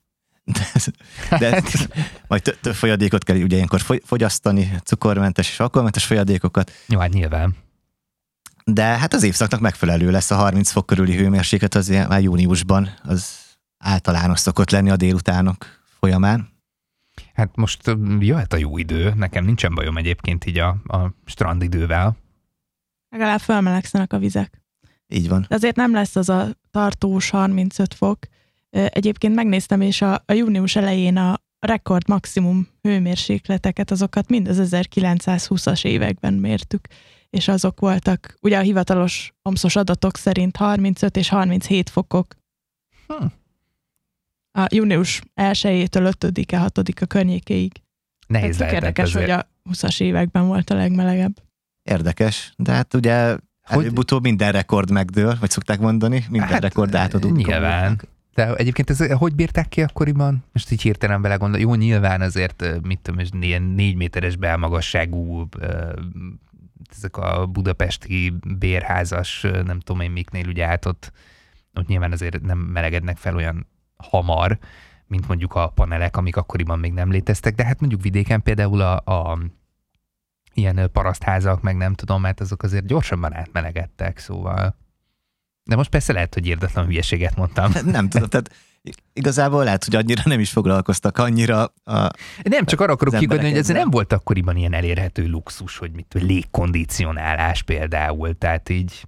de, 0.45 0.71
de 1.39 1.51
Hát- 1.51 1.89
majd 2.29 2.43
tö- 2.43 2.59
több 2.61 2.75
folyadékot 2.75 3.25
kell 3.25 3.37
ugye 3.37 3.55
ilyenkor 3.57 3.81
fogy- 3.81 4.03
fogyasztani, 4.07 4.73
cukormentes 4.85 5.49
és 5.51 5.61
alkoholmentes 5.61 6.05
folyadékokat, 6.05 6.71
Jó, 6.89 6.99
hát 6.99 7.13
nyilván. 7.13 7.57
de 8.65 8.83
hát 8.85 9.15
az 9.15 9.23
évszaknak 9.23 9.61
megfelelő 9.61 10.11
lesz 10.11 10.31
a 10.31 10.35
30 10.37 10.71
fok 10.71 10.87
körüli 10.87 11.17
hőmérséklet, 11.17 11.75
az 11.75 11.89
már 11.89 12.21
júniusban, 12.23 12.89
az 13.03 13.35
általános 13.79 14.41
szokott 14.41 14.71
lenni 14.71 14.91
a 14.91 14.97
délutánok 14.97 15.67
folyamán. 16.01 16.52
Hát 17.35 17.57
most 17.57 17.97
jöhet 18.19 18.53
a 18.53 18.57
jó 18.57 18.79
idő, 18.79 19.13
nekem 19.17 19.45
nincsen 19.45 19.75
bajom 19.75 19.97
egyébként 19.97 20.47
így 20.47 20.59
a, 20.59 20.69
a 20.69 21.13
strandidővel. 21.25 22.17
Legalább 23.09 23.41
felmelegszenek 23.41 24.13
a 24.13 24.19
vizek. 24.19 24.63
Így 25.09 25.29
van. 25.29 25.45
De 25.49 25.55
azért 25.55 25.77
nem 25.77 25.93
lesz 25.93 26.17
az 26.17 26.29
a 26.29 26.49
tartós 26.71 27.31
35 27.31 27.95
fok. 27.95 28.19
Egyébként 28.71 29.35
megnéztem, 29.35 29.81
és 29.81 30.03
a, 30.03 30.23
a 30.27 30.33
június 30.33 30.77
elején 30.77 31.17
a 31.17 31.41
rekord 31.59 32.09
maximum 32.09 32.69
hőmérsékleteket, 32.83 33.91
azokat 33.91 34.29
mind 34.29 34.49
az 34.49 34.59
1920-as 34.63 35.85
években 35.85 36.35
mértük, 36.35 36.87
és 37.31 37.49
azok 37.49 37.81
voltak, 37.81 38.37
ugye 38.41 38.59
a 38.59 38.63
hivatalos 38.63 39.33
omszos 39.43 39.77
adatok 39.77 40.17
szerint 40.17 40.57
35 40.57 41.17
és 41.17 41.29
37 41.29 41.91
fokok. 41.91 42.37
Hm. 43.07 43.27
A 44.53 44.67
június 44.75 45.23
1-től 45.37 46.15
5-e, 46.21 46.71
6-a 46.75 47.07
környékéig. 47.07 47.73
Nehéz 48.27 48.57
Tehát 48.57 48.73
érdekes, 48.73 49.15
azért. 49.15 49.31
hogy 49.31 49.31
a 49.31 49.71
20-as 49.71 50.01
években 50.01 50.47
volt 50.47 50.71
a 50.71 50.75
legmelegebb. 50.75 51.43
Érdekes, 51.83 52.53
de 52.57 52.73
hát 52.73 52.95
ugye 52.95 53.37
Hogy- 53.63 53.85
előbb-utóbb 53.85 54.23
minden 54.23 54.53
rekord 54.53 54.91
megdől, 54.91 55.37
vagy 55.41 55.51
szokták 55.51 55.81
mondani, 55.81 56.25
minden 56.31 56.49
hát, 56.49 56.63
rekord 56.63 56.95
átadunk. 56.95 57.37
Nyilván. 57.37 58.01
De 58.35 58.55
egyébként 58.55 58.91
ez, 58.91 59.13
hogy 59.13 59.35
bírták 59.35 59.69
ki 59.69 59.83
akkoriban? 59.83 60.45
Most 60.53 60.71
így 60.71 60.83
hirtelen 60.83 61.23
belegondol. 61.23 61.61
Jó, 61.61 61.75
nyilván 61.75 62.21
azért, 62.21 62.63
ö, 62.63 62.77
mit 62.83 63.01
tudom, 63.01 63.21
és 63.21 63.29
ilyen 63.41 63.63
négy 63.63 63.97
méteres 63.97 64.37
belmagasságú 64.37 65.49
ezek 66.97 67.17
a 67.17 67.47
budapesti 67.47 68.33
bérházas, 68.59 69.47
nem 69.65 69.81
tudom 69.81 70.01
én 70.01 70.11
miknél 70.11 70.47
ugye 70.49 70.65
át 70.67 70.87
ott, 70.87 71.13
ott 71.75 71.87
nyilván 71.87 72.13
azért 72.13 72.43
nem 72.43 72.59
melegednek 72.59 73.17
fel 73.17 73.37
olyan 73.37 73.67
hamar, 74.11 74.59
mint 75.07 75.29
mondjuk 75.29 75.55
a 75.55 75.69
panelek, 75.69 76.17
amik 76.17 76.37
akkoriban 76.37 76.79
még 76.79 76.93
nem 76.93 77.11
léteztek, 77.11 77.55
de 77.55 77.65
hát 77.65 77.81
mondjuk 77.81 78.03
vidéken 78.03 78.43
például 78.43 78.81
a, 78.81 78.97
a 78.97 79.39
ilyen 80.55 80.91
parasztházak, 80.93 81.63
meg 81.63 81.77
nem 81.77 81.95
tudom, 81.95 82.21
mert 82.21 82.41
azok 82.41 82.63
azért 82.63 82.87
gyorsabban 82.87 83.35
átmelegedtek, 83.35 84.19
szóval. 84.19 84.77
De 85.65 85.77
most 85.77 85.91
persze 85.91 86.13
lehet, 86.13 86.35
hogy 86.35 86.47
érdetlen 86.47 86.87
hülyeséget 86.87 87.37
mondtam. 87.37 87.73
Nem 87.85 88.09
tudom, 88.09 88.29
tehát 88.29 88.51
igazából 89.13 89.65
lehet, 89.65 89.85
hogy 89.85 89.95
annyira 89.95 90.23
nem 90.25 90.41
is 90.41 90.51
foglalkoztak 90.51 91.19
annyira 91.19 91.65
a, 91.85 92.11
Nem, 92.43 92.65
csak 92.65 92.81
arra 92.81 92.93
akarok 92.93 93.15
kikodni, 93.15 93.49
hogy 93.49 93.59
ez 93.59 93.69
nem 93.69 93.91
volt 93.91 94.13
akkoriban 94.13 94.57
ilyen 94.57 94.73
elérhető 94.75 95.29
luxus, 95.29 95.77
hogy 95.77 95.93
mit 95.93 96.15
légkondicionálás 96.15 97.63
például, 97.63 98.39
tehát 98.39 98.69
így 98.69 99.07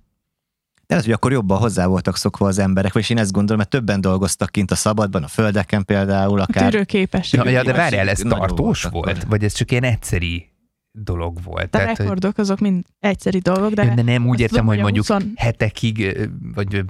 De 0.86 0.94
lehet, 0.94 1.04
hogy 1.04 1.14
akkor 1.14 1.32
jobban 1.32 1.58
hozzá 1.58 1.86
voltak 1.86 2.16
szokva 2.16 2.46
az 2.46 2.58
emberek, 2.58 2.92
vagy 2.92 3.10
én 3.10 3.18
ezt 3.18 3.32
gondolom, 3.32 3.56
mert 3.58 3.70
többen 3.70 4.00
dolgoztak 4.00 4.50
kint 4.50 4.70
a 4.70 4.74
szabadban, 4.74 5.22
a 5.22 5.28
földeken 5.28 5.84
például, 5.84 6.40
A 6.40 6.42
akár. 6.42 6.70
tűrőképesség. 6.70 7.40
Ja, 7.44 7.50
ja, 7.50 7.62
de 7.62 7.72
várjál, 7.72 8.08
ez 8.08 8.18
tartós 8.28 8.82
volt? 8.82 9.06
akkor. 9.06 9.28
Vagy 9.28 9.44
ez 9.44 9.52
csak 9.52 9.70
ilyen 9.70 9.84
egyszeri 9.84 10.48
dolog 10.92 11.42
volt? 11.42 11.64
A 11.64 11.68
Tehát, 11.68 11.88
hogy, 11.88 11.98
rekordok 11.98 12.38
azok 12.38 12.58
mind 12.58 12.84
egyszeri 12.98 13.38
dolgok, 13.38 13.72
de, 13.72 13.94
de 13.94 14.02
nem 14.02 14.26
úgy 14.26 14.40
értem, 14.40 14.58
tudom, 14.58 14.74
hogy 14.74 14.82
mondjuk 14.82 15.06
20 15.06 15.22
hetekig, 15.34 16.28
vagy 16.54 16.84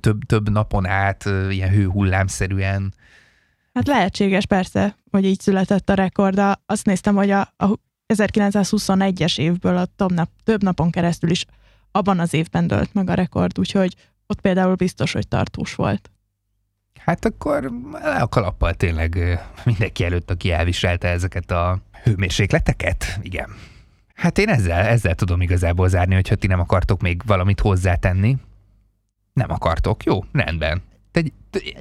több, 0.00 0.24
több 0.26 0.50
napon 0.50 0.86
át 0.86 1.24
ilyen 1.50 1.70
hőhullámszerűen. 1.70 2.94
Hát 3.74 3.86
lehetséges 3.86 4.46
persze, 4.46 4.96
hogy 5.10 5.24
így 5.24 5.40
született 5.40 5.90
a 5.90 5.94
rekord. 5.94 6.34
de 6.34 6.60
Azt 6.66 6.84
néztem, 6.86 7.14
hogy 7.14 7.30
a, 7.30 7.40
a 7.56 7.78
1921-es 8.14 9.38
évből 9.38 9.76
a 9.76 9.84
több, 9.84 10.12
nap, 10.12 10.30
több 10.44 10.62
napon 10.62 10.90
keresztül 10.90 11.30
is 11.30 11.44
abban 11.92 12.18
az 12.18 12.34
évben 12.34 12.66
dölt 12.66 12.94
meg 12.94 13.10
a 13.10 13.14
rekord, 13.14 13.58
úgyhogy 13.58 13.94
ott 14.26 14.40
például 14.40 14.74
biztos, 14.74 15.12
hogy 15.12 15.28
tartós 15.28 15.74
volt. 15.74 16.10
Hát 16.98 17.24
akkor 17.24 17.70
le 17.92 18.20
a 18.20 18.28
kalappal 18.28 18.74
tényleg 18.74 19.40
mindenki 19.64 20.04
előtt, 20.04 20.30
aki 20.30 20.52
elviselte 20.52 21.08
ezeket 21.08 21.50
a 21.50 21.78
hőmérsékleteket. 22.02 23.18
Igen. 23.22 23.50
Hát 24.14 24.38
én 24.38 24.48
ezzel, 24.48 24.80
ezzel 24.86 25.14
tudom 25.14 25.40
igazából 25.40 25.88
zárni, 25.88 26.14
hogyha 26.14 26.34
ti 26.34 26.46
nem 26.46 26.60
akartok 26.60 27.00
még 27.00 27.22
valamit 27.26 27.60
hozzátenni. 27.60 28.36
Nem 29.32 29.50
akartok. 29.50 30.04
Jó, 30.04 30.24
rendben. 30.32 30.82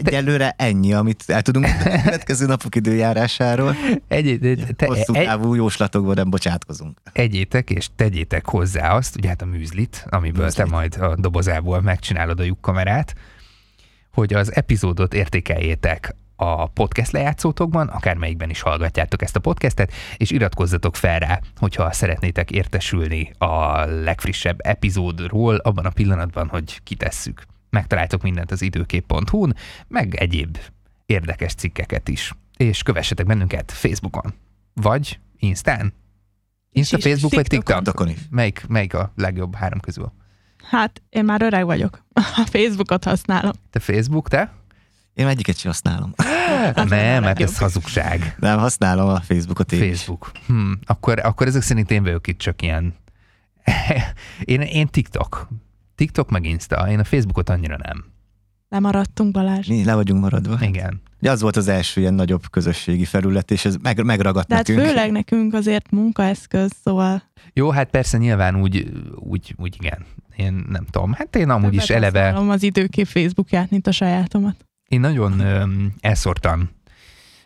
Egyelőre 0.03 0.53
ennyi, 0.57 0.93
amit 0.93 1.23
el 1.27 1.41
tudunk 1.41 1.65
a 1.65 2.01
következő 2.03 2.45
napok 2.45 2.75
időjárásáról. 2.75 3.75
egy, 4.07 4.57
te, 4.75 4.85
Hosszú 4.85 5.13
egy, 5.13 5.25
távú 5.25 5.53
jóslatokban 5.53 6.15
nem 6.15 6.29
bocsátkozunk. 6.29 6.97
egyétek 7.13 7.69
és 7.69 7.87
tegyétek 7.95 8.45
hozzá 8.45 8.95
azt, 8.95 9.15
ugye 9.15 9.27
hát 9.27 9.41
a 9.41 9.45
műzlit, 9.45 10.05
amiből 10.09 10.43
Műzlit. 10.43 10.65
te 10.65 10.71
majd 10.71 10.97
a 10.99 11.15
dobozából 11.15 11.81
megcsinálod 11.81 12.39
a 12.39 12.43
lyukkamerát, 12.43 13.15
hogy 14.13 14.33
az 14.33 14.55
epizódot 14.55 15.13
értékeljétek 15.13 16.15
a 16.35 16.67
podcast 16.67 17.11
lejátszótokban, 17.11 17.87
akármelyikben 17.87 18.49
is 18.49 18.61
hallgatjátok 18.61 19.21
ezt 19.21 19.35
a 19.35 19.39
podcastet, 19.39 19.93
és 20.17 20.31
iratkozzatok 20.31 20.95
fel 20.95 21.19
rá, 21.19 21.39
hogyha 21.57 21.91
szeretnétek 21.91 22.51
értesülni 22.51 23.31
a 23.37 23.85
legfrissebb 23.85 24.59
epizódról 24.63 25.55
abban 25.55 25.85
a 25.85 25.89
pillanatban, 25.89 26.47
hogy 26.47 26.83
kitesszük. 26.83 27.43
Megtaláltok 27.69 28.21
mindent 28.21 28.51
az 28.51 28.61
időkép.hu-n, 28.61 29.55
meg 29.87 30.15
egyéb 30.15 30.57
érdekes 31.05 31.53
cikkeket 31.53 32.07
is. 32.07 32.33
És 32.57 32.83
kövessetek 32.83 33.25
bennünket 33.25 33.71
Facebookon, 33.71 34.33
vagy 34.73 35.19
Instán. 35.37 35.93
Insta, 36.71 36.97
És 36.97 37.03
Facebook 37.03 37.33
vagy 37.33 37.47
TikTokon. 37.47 37.83
TikTok? 37.83 38.05
TikTokon 38.05 38.23
is. 38.23 38.27
Melyik, 38.29 38.65
melyik 38.67 38.93
a 38.93 39.11
legjobb 39.15 39.55
három 39.55 39.79
közül? 39.79 40.13
Hát 40.63 41.01
én 41.09 41.25
már 41.25 41.41
öreg 41.41 41.65
vagyok. 41.65 42.05
A 42.43 42.47
Facebookot 42.51 43.03
használom. 43.03 43.51
Te 43.69 43.79
Facebook, 43.79 44.29
te? 44.29 44.53
Én 45.13 45.27
egyiket 45.27 45.57
sem 45.57 45.71
használom. 45.71 46.13
Nem, 46.75 46.87
hát 46.89 47.23
legjobb. 47.23 47.49
ez 47.49 47.57
hazugság. 47.57 48.35
Nem, 48.39 48.59
használom 48.59 49.09
a 49.09 49.19
Facebookot 49.19 49.71
én 49.71 49.83
is. 49.83 49.87
Facebook. 49.87 50.31
Hm, 50.47 50.71
akkor, 50.85 51.19
akkor 51.19 51.47
ezek 51.47 51.61
szerint 51.61 51.91
én 51.91 52.03
vagyok 52.03 52.27
itt 52.27 52.37
csak 52.37 52.61
ilyen... 52.61 52.95
én, 54.43 54.61
én 54.61 54.87
TikTok. 54.87 55.47
TikTok 55.99 56.29
meg 56.29 56.45
Insta. 56.45 56.89
Én 56.89 56.99
a 56.99 57.03
Facebookot 57.03 57.49
annyira 57.49 57.77
nem. 57.77 58.05
Lemaradtunk, 58.69 59.31
Balázs. 59.31 59.67
Mi 59.67 59.83
le 59.83 59.95
vagyunk 59.95 60.21
maradva. 60.21 60.57
Igen. 60.61 61.01
Ugye 61.21 61.31
az 61.31 61.41
volt 61.41 61.55
az 61.57 61.67
első 61.67 62.01
ilyen 62.01 62.13
nagyobb 62.13 62.49
közösségi 62.49 63.05
felület, 63.05 63.51
és 63.51 63.65
ez 63.65 63.75
meg, 63.81 64.03
megragadt 64.03 64.47
De 64.47 64.55
hát 64.55 64.67
nekünk. 64.67 64.87
főleg 64.87 65.11
nekünk 65.11 65.53
azért 65.53 65.91
munkaeszköz, 65.91 66.71
szóval 66.83 67.23
Jó, 67.53 67.69
hát 67.69 67.89
persze 67.89 68.17
nyilván 68.17 68.61
úgy, 68.61 68.91
úgy, 69.15 69.53
úgy 69.57 69.75
igen. 69.79 70.05
én 70.35 70.65
nem 70.69 70.85
tudom, 70.91 71.13
hát 71.13 71.35
én 71.35 71.49
amúgy 71.49 71.73
is 71.73 71.85
Többet 71.85 72.03
eleve, 72.03 72.23
használom 72.23 72.49
az 72.49 72.63
időkép 72.63 73.07
Facebookját, 73.07 73.69
mint 73.69 73.87
a 73.87 73.91
sajátomat. 73.91 74.55
én 74.89 74.99
nagyon 74.99 75.39
öm, 75.39 75.93
elszórtan 75.99 76.69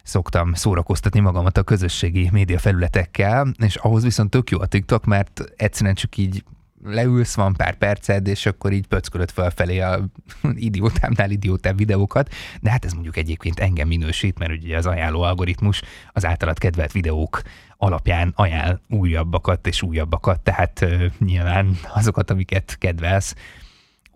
szoktam 0.04 0.54
szórakoztatni 0.54 1.20
magamat 1.20 1.58
a 1.58 1.64
közösségi 1.64 2.30
média 2.32 2.60
felületekkel, 2.60 3.54
és 3.58 3.76
ahhoz 3.76 4.04
viszont 4.04 4.30
tök 4.30 4.50
jó 4.50 4.60
a 4.60 4.66
TikTok, 4.66 5.06
mert 5.06 5.44
egyszerűen 5.56 5.96
csak 5.96 6.18
így 6.18 6.44
leülsz, 6.84 7.36
van 7.36 7.54
pár 7.54 7.76
perced, 7.76 8.28
és 8.28 8.46
akkor 8.46 8.72
így 8.72 8.88
pöckölöd 8.88 9.32
felfelé 9.32 9.80
a 9.80 10.00
idiótámnál 10.54 11.32
idiótább 11.32 11.78
videókat, 11.78 12.34
de 12.62 12.70
hát 12.70 12.86
ez 12.86 12.94
mondjuk 12.94 13.18
egyébként 13.18 13.60
engem 13.60 13.88
minősít, 13.88 14.40
mert 14.40 14.52
ugye 14.52 14.78
az 14.78 14.86
ajánló 14.86 15.22
algoritmus 15.22 15.82
az 16.12 16.26
általad 16.26 16.58
kedvelt 16.58 16.92
videók 16.92 17.42
alapján 17.78 18.34
ajánl 18.36 18.82
újabbakat 18.90 19.68
és 19.68 19.82
újabbakat, 19.82 20.42
tehát 20.42 20.82
ö, 20.82 21.06
nyilván 21.20 21.78
azokat, 21.94 22.30
amiket 22.30 22.76
kedvelsz, 22.80 23.36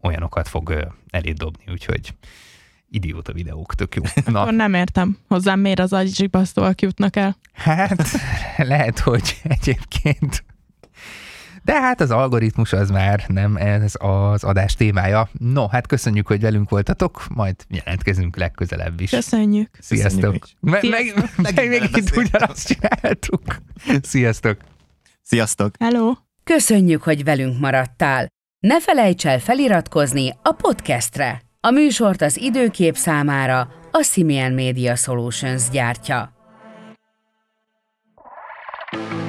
olyanokat 0.01 0.47
fog 0.47 0.69
ö, 0.69 0.85
eléd 1.09 1.37
dobni, 1.37 1.63
úgyhogy 1.71 2.13
idióta 2.89 3.33
videók, 3.33 3.75
tök 3.75 3.95
jó. 3.95 4.03
Na, 4.33 4.41
Akkor 4.41 4.53
nem 4.53 4.73
értem. 4.73 5.17
Hozzám 5.27 5.59
miért 5.59 5.79
az 5.79 5.93
agysibasztóak 5.93 6.81
jutnak 6.81 7.15
el. 7.15 7.37
Hát 7.53 8.07
lehet, 8.57 8.99
hogy 8.99 9.41
egyébként. 9.43 10.43
De 11.67 11.81
hát 11.81 12.01
az 12.01 12.11
algoritmus 12.11 12.73
az 12.73 12.89
már 12.89 13.23
nem 13.27 13.55
ez 13.55 13.93
az 13.97 14.43
adás 14.43 14.75
témája. 14.75 15.29
No, 15.39 15.67
hát 15.67 15.87
köszönjük, 15.87 16.27
hogy 16.27 16.41
velünk 16.41 16.69
voltatok, 16.69 17.23
majd 17.29 17.55
jelentkezünk 17.67 18.37
legközelebb 18.37 18.99
is. 18.99 19.09
Köszönjük. 19.09 19.69
Sziasztok. 19.79 20.35
Meg, 20.59 20.83
meg, 20.89 21.13
meg 21.37 21.67
még 21.67 21.81
itt 21.95 22.15
ugyanazt 22.15 22.67
csináltuk. 22.67 23.41
Sziasztok. 24.01 24.57
Sziasztok. 25.21 25.75
Hello. 25.79 26.13
Köszönjük, 26.43 27.03
hogy 27.03 27.23
velünk 27.23 27.59
maradtál. 27.59 28.27
Ne 28.59 28.81
felejts 28.81 29.25
el 29.25 29.39
feliratkozni 29.39 30.33
a 30.41 30.51
podcastre. 30.51 31.41
A 31.59 31.71
műsort 31.71 32.21
az 32.21 32.37
időkép 32.37 32.95
számára 32.95 33.59
a 33.91 34.03
Simian 34.03 34.51
Media 34.51 34.95
Solutions 34.95 35.69
gyártja. 35.69 36.35
thank 38.89 39.11
you 39.11 39.26